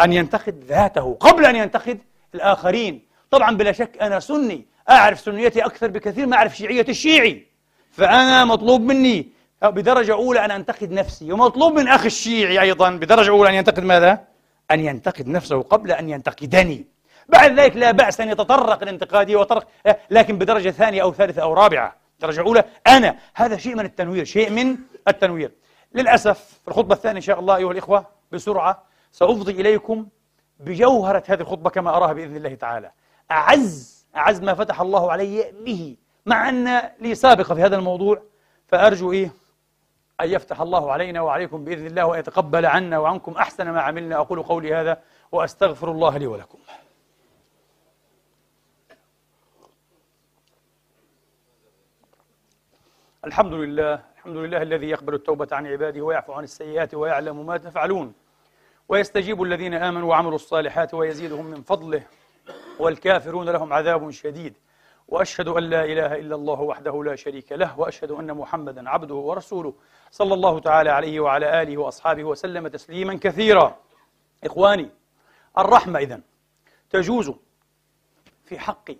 [0.00, 1.98] أن ينتقد ذاته قبل أن ينتقد
[2.34, 3.08] الآخرين.
[3.30, 7.46] طبعا بلا شك أنا سني أعرف سنيتي أكثر بكثير ما أعرف شيعية الشيعي.
[7.90, 9.28] فأنا مطلوب مني
[9.62, 14.24] بدرجة أولى أن أنتقد نفسي ومطلوب من أخي الشيعي أيضا بدرجة أولى أن ينتقد ماذا؟
[14.70, 16.86] أن ينتقد نفسه قبل أن ينتقدني.
[17.28, 19.68] بعد ذلك لا بأس أن يتطرق الانتقادية وطرق
[20.10, 23.16] لكن بدرجة ثانية أو ثالثة أو رابعة درجة أولى أنا.
[23.34, 24.76] هذا شيء من التنوير شيء من
[25.08, 25.52] التنوير.
[25.94, 30.06] للأسف في الخطبة الثانية إن شاء الله أيها الإخوة بسرعة سأفضي إليكم
[30.60, 32.90] بجوهرة هذه الخطبة كما أراها بإذن الله تعالى.
[33.30, 35.96] أعز أعز ما فتح الله علي به
[36.26, 38.22] مع أن لي سابقة في هذا الموضوع.
[38.68, 39.32] فأرجو إيه؟
[40.20, 44.16] أن يفتح الله علينا وعليكم بإذن الله وأن يتقبل عنا وعنكم أحسن ما عملنا.
[44.16, 45.02] أقول قولي هذا
[45.32, 46.58] وأستغفر الله لي ولكم.
[53.24, 58.12] الحمد لله الحمد لله الذي يقبل التوبة عن عباده ويعفو عن السيئات ويعلم ما تفعلون.
[58.88, 62.02] ويستجيب الذين آمنوا وعملوا الصالحات ويزيدهم من فضله.
[62.78, 64.56] والكافرون لهم عذاب شديد.
[65.08, 69.74] وأشهد أن لا إله إلا الله وحده لا شريك له وأشهد أن محمدا عبده ورسوله
[70.10, 73.76] صلى الله تعالى عليه وعلى آله وأصحابه وسلم تسليما كثيرا.
[74.44, 74.90] إخواني
[75.58, 76.20] الرحمة اذا
[76.90, 77.32] تجوز
[78.44, 78.90] في حق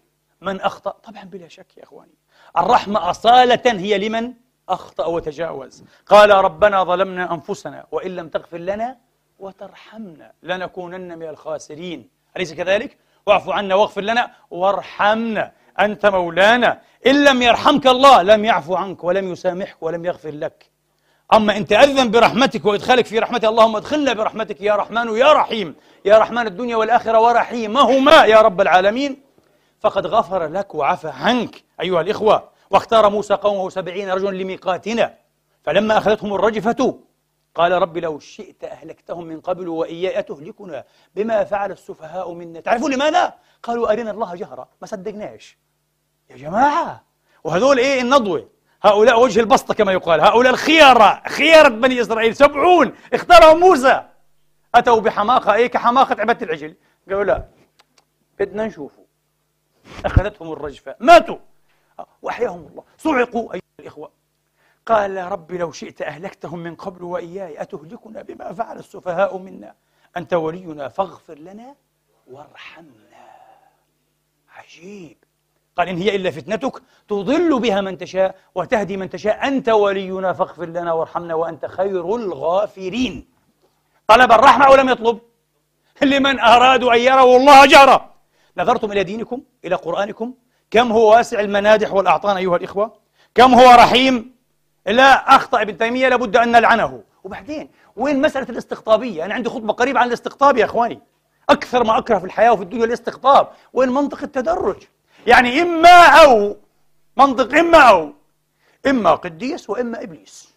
[0.40, 0.90] من أخطأ.
[0.90, 2.14] طبعا بلا شك يا إخواني
[2.58, 4.32] الرحمة أصالة هي لمن
[4.68, 5.84] أخطأ وتجاوز.
[6.06, 8.96] قال ربنا ظلمنا أنفسنا وإن لم تغفر لنا
[9.38, 12.08] وترحمنا لنكونن من الخاسرين.
[12.36, 12.98] أليس كذلك؟
[13.28, 15.52] واعف عنا واغفر لنا وارحمنا.
[15.80, 16.80] أنت مولانا.
[17.06, 20.70] إن لم يرحمك الله لم يعفو عنك ولم يسامحك ولم يغفر لك.
[21.32, 25.74] أما إن تأذن برحمتك وإدخالك في رحمته اللهم ادخلنا برحمتك يا رحمن يا رحيم.
[26.04, 29.22] يا رحمن الدنيا والآخرة ورحيمهما يا رب العالمين.
[29.80, 32.48] فقد غفر لك وعفى عنك أيها الإخوة.
[32.70, 35.14] واختار موسى قومه سبعين رجلا لميقاتنا.
[35.64, 36.98] فلما أخذتهم الرجفة
[37.58, 40.84] قال رب لو شئت أهلكتهم من قبل وإياي أتهلكنا
[41.14, 42.60] بما فعل السفهاء منا.
[42.60, 45.58] تعرفون لماذا؟ قالوا أرنا الله جهرة ما صدقناش.
[46.30, 47.04] يا جماعة
[47.44, 48.48] وهذول إيه؟ النضوة
[48.82, 50.20] هؤلاء وجه البسطة كما يقال.
[50.20, 52.36] هؤلاء الخيارة خيارة بني إسرائيل.
[52.36, 54.08] سبعون اختارهم موسى.
[54.74, 56.74] أتوا بحماقة إيه؟ كحماقة عبادة العجل.
[57.08, 57.48] قالوا لا
[58.38, 59.04] بدنا نشوفه.
[60.06, 60.96] أخذتهم الرجفة.
[61.00, 61.38] ماتوا.
[62.22, 62.84] وأحياهم الله.
[62.98, 64.10] صعقوا أيها الإخوة.
[64.88, 69.74] قال ربي لو شئت أهلكتهم من قبل وإياي أتهلكنا بما فعل السفهاء منا.
[70.16, 71.74] أنت ولينا فاغفر لنا
[72.30, 73.28] وارحمنا.
[74.56, 75.16] عجيب.
[75.76, 79.48] قال إن هي إلا فتنتك تضل بها من تشاء وتهدي من تشاء.
[79.48, 83.28] أنت ولينا فاغفر لنا وارحمنا وأنت خير الغافرين.
[84.06, 85.18] طلب الرحمة أو لم يطلب؟
[86.02, 88.14] لمن أرادوا أن يروا الله جهرا
[88.56, 90.34] نظرتم إلى دينكم إلى قرآنكم.
[90.70, 92.96] كم هو واسع المنادح والأعطان أيها الإخوة؟
[93.34, 94.37] كم هو رحيم؟
[94.86, 97.02] لا أخطأ ابن تيمية لابد أن نلعنه.
[97.24, 101.00] وبعدين وين مسألة الاستقطابية؟ أنا عندي خطبة قريبة عن الاستقطاب يا أخواني.
[101.50, 104.82] أكثر ما أكره في الحياة وفي الدنيا الاستقطاب وين منطق التدرج؟
[105.26, 106.56] يعني إما أو
[107.16, 108.12] منطق إما أو
[108.86, 110.54] إما قديس وإما إبليس.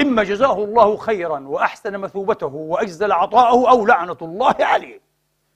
[0.00, 5.00] إما جزاه الله خيرا وأحسن مثوبته وأجزل عطاءه أو لعنة الله عليه.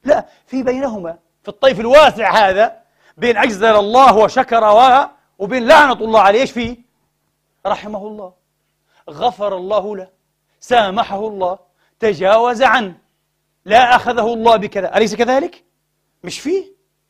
[0.05, 2.77] لا في بينهما في الطيف الواسع هذا
[3.17, 6.88] بين أجزل الله وشكر و وبين لعنة الله عليه إيش فيه؟
[7.67, 8.33] رحمه الله
[9.11, 10.09] غفر الله له
[10.61, 11.59] سامحه الله
[12.01, 12.95] تجاوز عنه
[13.65, 14.97] لا أخذه الله بكذا.
[14.97, 15.65] أليس كذلك؟
[16.25, 16.65] مش فيه.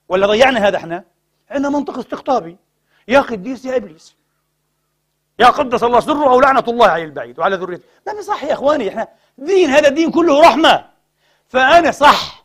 [0.09, 1.05] ولا ضيعنا هذا إحنا؟
[1.51, 2.57] عندنا منطق استقطابي.
[3.09, 4.17] يا قديس يا إبليس.
[5.39, 7.85] يا قدس الله سره أو لعنة الله على البعيد وعلى ذريته.
[8.07, 8.89] ما صح يا إخواني.
[8.89, 10.85] إحنا دين هذا الدين كله رحمة.
[11.49, 12.45] فأنا صح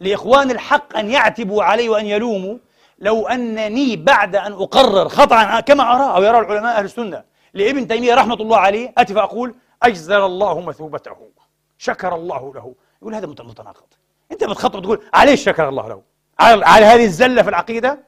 [0.00, 2.58] لإخوان الحق أن يعتبوا علي وأن يلوموا
[2.98, 7.24] لو أنني بعد أن أقرر خطأ كما أرى أو يرى العلماء أهل السنة.
[7.54, 11.30] لابن تيمية رحمة الله عليه أتي فأقول أجزل الله مثوبته.
[11.78, 12.74] شكر الله له.
[13.02, 13.86] يقول هذا متناقض.
[14.32, 16.02] أنت بتخطب تقول عليه شكر الله له؟
[16.38, 18.04] على, على هذه الزلة في العقيدة؟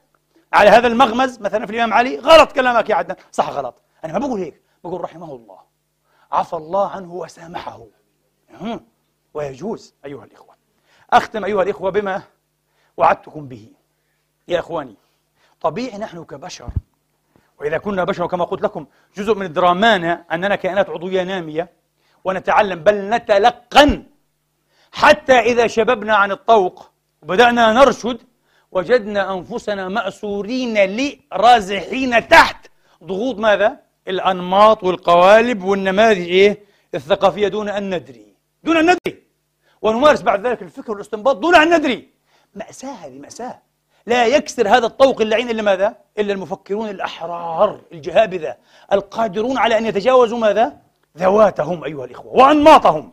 [0.53, 3.16] على هذا المغمز مثلا في الإمام علي؟ غلط كلامك يا عدنان.
[3.32, 3.82] صح غلط.
[4.05, 4.62] أنا ما بقول هيك.
[4.84, 5.59] بقول رحمه الله.
[6.32, 7.86] عفى الله عنه وسامحه.
[9.34, 10.55] ويجوز أيها الإخوة.
[11.11, 12.22] أختم أيها الإخوة بما
[12.97, 13.72] وعدتكم به.
[14.49, 14.97] يا إخواني
[15.61, 16.68] طبيعي نحن كبشر
[17.65, 18.87] وإذا كنا بشر كما قلت لكم
[19.17, 21.71] جزء من درامان أننا كائنات عضوية نامية
[22.25, 24.07] ونتعلم بل نتلقن.
[24.93, 26.91] حتى إذا شببنا عن الطوق
[27.23, 28.19] وبدأنا نرشد
[28.73, 32.67] وجدنا أنفسنا مأسورين لرازحين تحت.
[33.05, 38.35] ضغوط ماذا؟ الأنماط والقوالب والنماذج إيه؟ الثقافية دون أن ندري.
[38.65, 39.23] دون أن ندري.
[39.83, 42.09] ونمارس بعد ذلك الفكر والإستنباط دون أن ندري.
[42.55, 43.62] مأساة هذه مأساة.
[44.07, 48.57] لا يكسر هذا الطوق اللعين إلا ماذا؟ إلا المفكرون الأحرار الجهابذة.
[48.92, 50.76] القادرون على أن يتجاوزوا ماذا؟
[51.18, 53.12] ذواتهم أيها الإخوة وأنماطهم.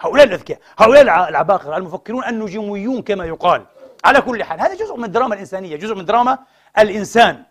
[0.00, 3.64] هؤلاء الأذكياء هؤلاء العباقرة المفكرون النجوميون كما يقال.
[4.04, 6.38] على كل حال هذا جزء من الدراما الإنسانية جزء من دراما
[6.78, 7.42] الإنسان.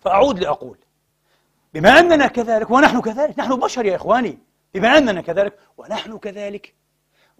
[0.00, 0.78] فأعود لأقول
[1.74, 4.38] بما أننا كذلك ونحن كذلك نحن بشر يا إخواني
[4.74, 6.74] بما أننا كذلك ونحن كذلك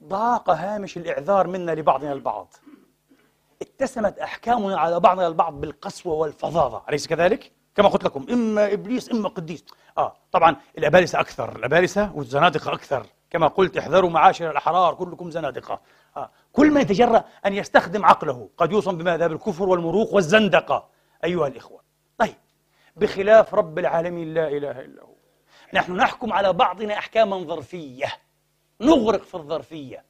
[0.05, 2.55] ضاق هامش الإعذار منا لبعضنا البعض.
[3.63, 9.29] اتسمت أحكامنا على بعضنا البعض بالقسوة والفظاظة أليس كذلك؟ كما قلت لكم إما إبليس إما
[9.29, 9.65] قديس
[9.99, 15.81] آه طبعا الأبالسة أكثر الأبالسة والزنادقة أكثر كما قلت احذروا معاشر الأحرار كلكم زنادقة
[16.17, 16.31] آه.
[16.53, 20.89] كل من يتجرأ أن يستخدم عقله قد يوصم بماذا؟ بالكفر والمروق والزندقة
[21.25, 21.81] أيها الإخوة
[22.19, 22.35] طيب
[22.97, 25.15] بخلاف رب العالمين لا إله إلا هو
[25.75, 28.07] نحن نحكم على بعضنا أحكاما ظرفية
[28.81, 30.05] نغرق في الظرفية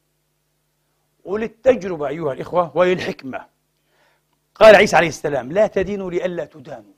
[1.29, 3.47] وللتجربة أيها الإخوة وللحكمة
[4.55, 6.93] قال عيسى عليه السلام لا تدينوا لئلا تدانوا.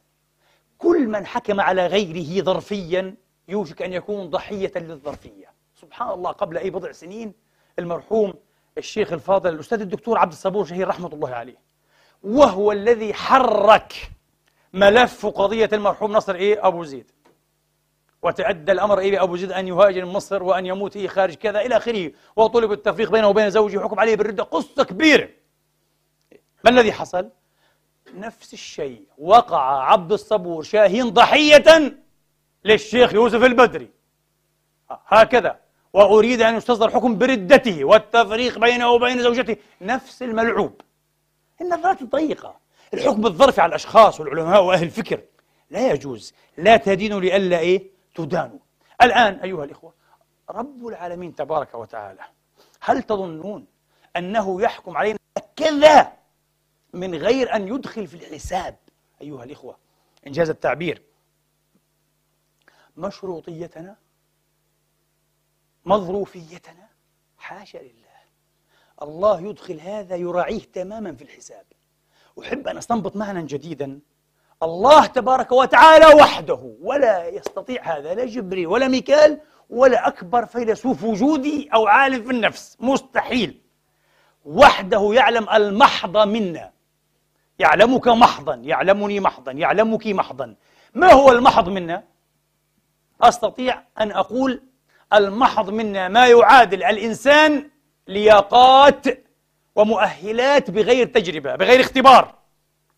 [0.78, 3.14] كل من حكم على غيره ظرفيا
[3.49, 5.47] يوشك أن يكون ضحية للظرفية.
[5.81, 7.33] سبحان الله قبل أي بضع سنين
[7.78, 8.35] المرحوم
[8.78, 11.57] الشيخ الفاضل الأستاذ الدكتور عبد الصبور شهير رحمة الله عليه
[12.22, 14.11] وهو الذي حرك
[14.72, 17.11] ملف قضية المرحوم نصر إيه؟ أبو زيد.
[18.23, 22.12] وتأدى الأمر إلى أبو زيد أن يهاجر مصر وأن يموت إيه خارج كذا إلى آخره.
[22.37, 24.43] وطلب التفريق بينه وبين زوجه وحكم عليه بالردة.
[24.43, 25.29] قصة كبيرة.
[26.64, 27.29] ما الذي حصل؟
[28.14, 29.03] نفس الشيء.
[29.18, 31.97] وقع عبد الصبور شاهين ضحية
[32.64, 33.89] للشيخ يوسف البدري.
[35.07, 35.61] هكذا.
[35.93, 39.57] وأريد أن يستصدر حكم بردته والتفريق بينه وبين زوجته.
[39.81, 40.81] نفس الملعوب.
[41.61, 42.57] النظرات الضيقة
[42.95, 45.21] الحكم الظرفي على الأشخاص والعلماء وأهل الفكر.
[45.71, 46.35] لا يجوز.
[46.57, 48.58] لا تدينوا لئلا إيه؟ تدانوا
[49.02, 49.94] الآن أيها الإخوة
[50.50, 52.24] رب العالمين تبارك وتعالى
[52.80, 53.66] هل تظنون
[54.16, 55.18] أنه يحكم علينا
[55.56, 56.12] كذا
[56.92, 58.76] من غير أن يدخل في الحساب؟
[59.20, 59.76] أيها الإخوة
[60.26, 61.02] إنجاز التعبير.
[62.96, 63.96] مشروطيتنا
[65.84, 66.88] مظروفيتنا
[67.38, 68.11] حاشا لله.
[69.02, 71.64] الله يدخل هذا يراعيه تماما في الحساب.
[72.40, 74.00] أحب أن أستنبط معنى جديدا.
[74.62, 79.40] الله تبارك وتعالى وحده ولا يستطيع هذا لا جبريل ولا ميكال
[79.70, 83.61] ولا أكبر فيلسوف وجودي أو عالم في النفس مستحيل.
[84.44, 86.72] وحده يعلم المحض منا.
[87.58, 90.54] يعلمك محضا يعلمني محضا يعلمك محضا.
[90.94, 92.04] ما هو المحض منا؟
[93.22, 94.62] أستطيع أن أقول
[95.12, 97.70] المحض منا ما يعادل الإنسان
[98.08, 99.06] لياقات
[99.76, 102.34] ومؤهلات بغير تجربة بغير اختبار.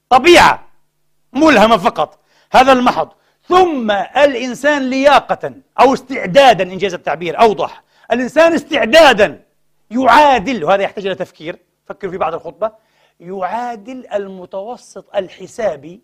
[0.08, 0.72] طبيعة.
[1.33, 2.18] ملهمة فقط.
[2.53, 3.09] هذا المحض.
[3.49, 7.83] ثم الإنسان لياقة أو استعدادا إنجاز التعبير أوضح.
[8.12, 9.45] الإنسان استعدادا
[9.91, 11.59] يعادل وهذا يحتاج إلى تفكير.
[11.87, 12.72] فكروا في بعد الخطبة.
[13.20, 16.01] يعادل المتوسط الحسابي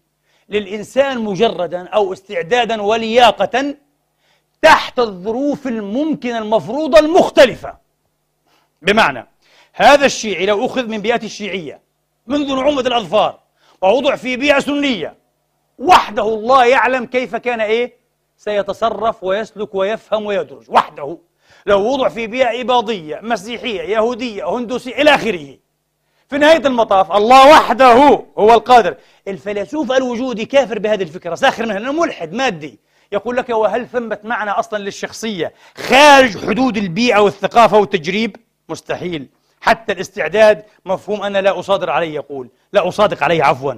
[0.49, 3.75] للإنسان مجردا أو استعدادا ولياقة
[4.63, 7.77] تحت الظروف الممكنة المفروضة المختلفة.
[8.83, 9.27] بمعنى
[9.73, 11.81] هذا الشيعي لو أخذ من بيئة الشيعية
[12.27, 13.41] منذ نعومة الأظفار
[13.83, 15.17] ووضع في بيئة سنية.
[15.79, 17.99] وحده الله يعلم كيف كان إيه؟
[18.37, 20.65] سيتصرف ويسلك ويفهم ويدرج.
[20.69, 21.19] وحده.
[21.67, 25.57] لو وضع في بيئة إباضية مسيحية يهودية هندوسية إلى آخره.
[26.29, 27.93] في نهاية المطاف الله وحده
[28.39, 28.97] هو القادر.
[29.29, 31.35] الفيلسوف الوجودي كافر بهذه الفكرة.
[31.35, 32.79] ساخر منها لأنه ملحد مادي.
[33.13, 38.37] يقول لك وهل ثمة معنى أصلا للشخصية؟ خارج حدود البيئة والثقافة والتجريب؟
[38.69, 39.29] مستحيل.
[39.61, 42.49] حتى الاستعداد مفهوم أنا لا أصادر عليه يقول.
[42.73, 43.75] لا أصادق عليه عفوا.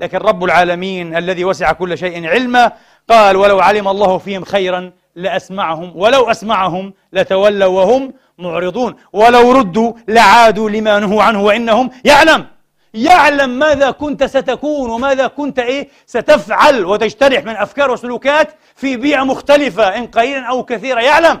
[0.00, 2.72] لكن رب العالمين الذي وسع كل شيء علما
[3.08, 8.96] قال ولو علم الله فيهم خيرا لأسمعهم ولو أسمعهم لتولوا وهم معرضون.
[9.12, 12.46] ولو ردوا لعادوا لما نهوا عنه وإنهم يعلم.
[12.94, 19.96] يعلم ماذا كنت ستكون وماذا كنت إيه ستفعل وتجترح من أفكار وسلوكات في بيئة مختلفة
[19.98, 21.00] إن قليلا أو كثيرا.
[21.00, 21.40] يعلم.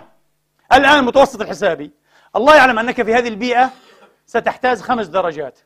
[0.72, 1.90] الآن متوسط الحسابي.
[2.36, 3.70] الله يعلم أنك في هذه البيئة
[4.26, 5.58] ستحتاج خمس درجات.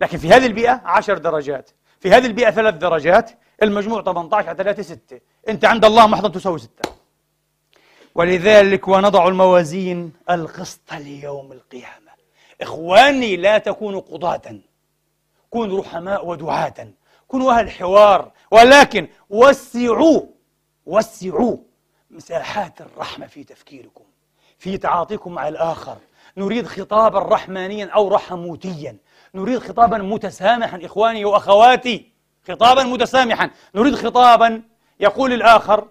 [0.00, 1.70] لكن في هذه البيئة عشر درجات.
[2.00, 3.30] في هذه البيئة ثلاث درجات.
[3.62, 6.90] المجموع 18 على 3 6 أنت عند الله محضا تساوي ستة.
[8.14, 12.12] ولذلك ونضع الموازين القسط ليوم القيامة.
[12.60, 14.60] إخواني لا تكونوا قضاة.
[15.50, 16.88] كونوا رحماء ودعاة.
[17.28, 18.32] كونوا أهل حوار.
[18.50, 20.22] ولكن وسعوا.
[20.86, 21.56] وسعوا
[22.10, 24.03] مساحات الرحمة في تفكيركم.
[24.64, 25.96] في تعاطيكم مع الآخر.
[26.36, 28.96] نريد خطابا رحمانيا أو رحموتيا.
[29.34, 32.12] نريد خطابا متسامحا إخواني وأخواتي.
[32.48, 33.50] خطابا متسامحا.
[33.74, 34.62] نريد خطابا
[35.00, 35.88] يقول الآخر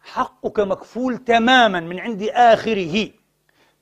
[0.00, 3.10] حقك مكفول تماما من عند آخره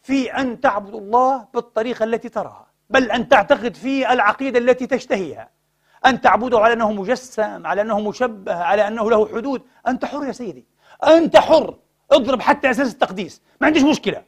[0.02, 5.48] في أن تعبد الله بالطريقة التي تراها بل أن تعتقد في العقيدة التي تشتهيها.
[6.06, 9.62] أن تعبده على أنه مجسم على أنه مشبه على أنه له حدود.
[9.88, 10.64] أنت حر يا سيدي.
[11.04, 11.74] أنت حر.
[12.12, 13.42] اضرب حتى أساس التقديس.
[13.60, 14.22] ما عنديش مشكلة.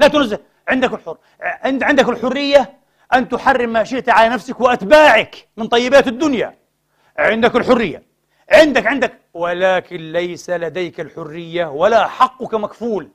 [0.00, 0.40] لا تنزه.
[0.68, 1.16] عندك الحر.
[1.62, 2.72] عندك الحرية
[3.14, 6.54] أن تحرم ما شئت على نفسك وأتباعك من طيبات الدنيا.
[7.18, 8.02] عندك الحرية.
[8.50, 9.12] عندك عندك.
[9.34, 13.08] ولكن ليس لديك الحرية ولا حقك مكفول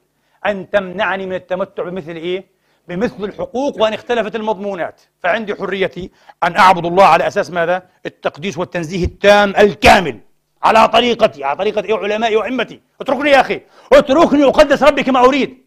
[0.45, 2.53] أن تمنعني من التمتع بمثل إيه؟
[2.87, 5.01] بمثل الحقوق وأن اختلفت المضمونات.
[5.19, 6.11] فعندي حريتي
[6.43, 10.19] أن أعبد الله على أساس ماذا؟ التقديس والتنزيه التام الكامل.
[10.63, 13.61] على طريقتي على طريقة إيه علمائي وأئمتي اتركني يا أخي.
[13.93, 15.63] اتركني أقدس ربي كما أريد.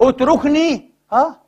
[0.00, 1.40] اتركني ها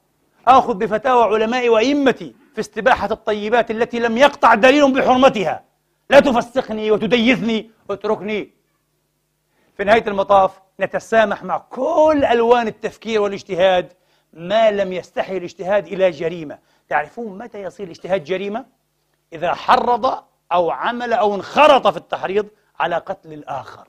[0.48, 5.64] آخذ بفتاوى علمائي وأئمتي في استباحة الطيبات التي لم يقطع دليل بحرمتها.
[6.10, 7.70] لا تفسقني وتديثني.
[7.90, 8.50] اتركني.
[9.76, 13.92] في نهاية المطاف نتسامح مع كل ألوان التفكير والاجتهاد
[14.32, 16.58] ما لم يستحي الاجتهاد إلى جريمة.
[16.88, 18.64] تعرفون متى يصير الاجتهاد جريمة؟
[19.32, 20.22] إذا حرض
[20.52, 22.48] أو عمل أو انخرط في التحريض
[22.82, 23.86] على قتل الآخر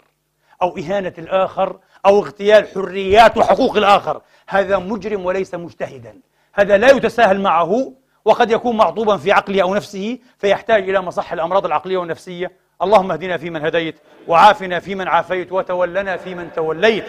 [0.61, 4.21] أو إهانة الآخر أو اغتيال حريات وحقوق الآخر.
[4.47, 6.19] هذا مجرم وليس مجتهدا.
[6.53, 7.93] هذا لا يتساهل معه
[8.25, 12.51] وقد يكون معطوبا في عقله أو نفسه فيحتاج إلى مصح الأمراض العقلية والنفسية.
[12.81, 13.95] اللهم اهدنا فيمن هديت
[14.27, 17.05] وعافنا فيمن عافيت وتولنا فيمن توليت.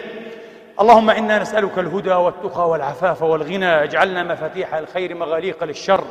[0.79, 3.83] اللهم إنا نسألك الهدى والتقى والعفاف والغنى.
[3.83, 6.03] اجعلنا مفاتيح الخير مغاليق للشر.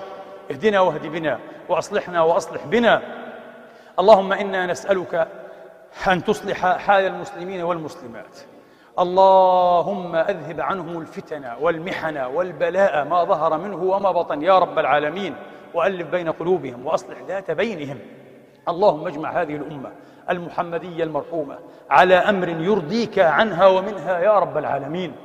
[0.50, 3.02] اهدنا واهد بنا وأصلحنا وأصلح بنا.
[3.98, 5.28] اللهم إنا نسألك
[6.09, 8.38] أن تصلح حال المسلمين والمسلمات.
[8.99, 15.34] اللهم أذهب عنهم الفتن والمحن والبلاء ما ظهر منه وما بطن يا رب العالمين
[15.74, 17.99] وألف بين قلوبهم وأصلح ذات بينهم.
[18.68, 19.92] اللهم اجمع هذه الأمة
[20.30, 21.59] المحمدية المرحومة
[21.90, 25.16] على أمر يرضيك عنها ومنها يا رب العالمين.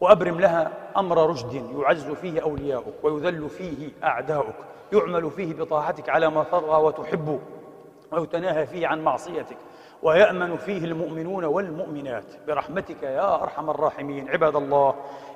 [0.00, 4.56] وأبرم لها أمر رشد يعز فيه أولياؤك ويذل فيه أعداؤك
[4.92, 7.40] يعمل فيه بطاعتك على ما ترضى وتحب
[8.12, 9.56] ويتناهى فيه عن معصيتك.
[10.02, 12.24] ويأمن فيه المؤمنون والمؤمنات.
[12.46, 14.28] برحمتك يا أرحم الراحمين.
[14.28, 14.94] عباد الله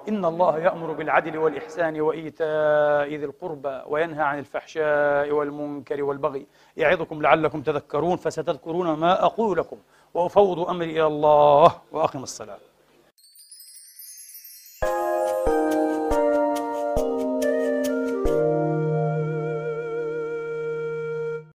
[0.08, 6.46] إن الله يأمر بالعدل والإحسان وإيتاء ذي القربى وينهى عن الفحشاء والمنكر والبغي
[6.76, 9.76] يعظكم لعلكم تذكرون فستذكرون ما أقول لكم.
[10.14, 12.58] وأفوض أمري إلى الله وأقم الصلاة.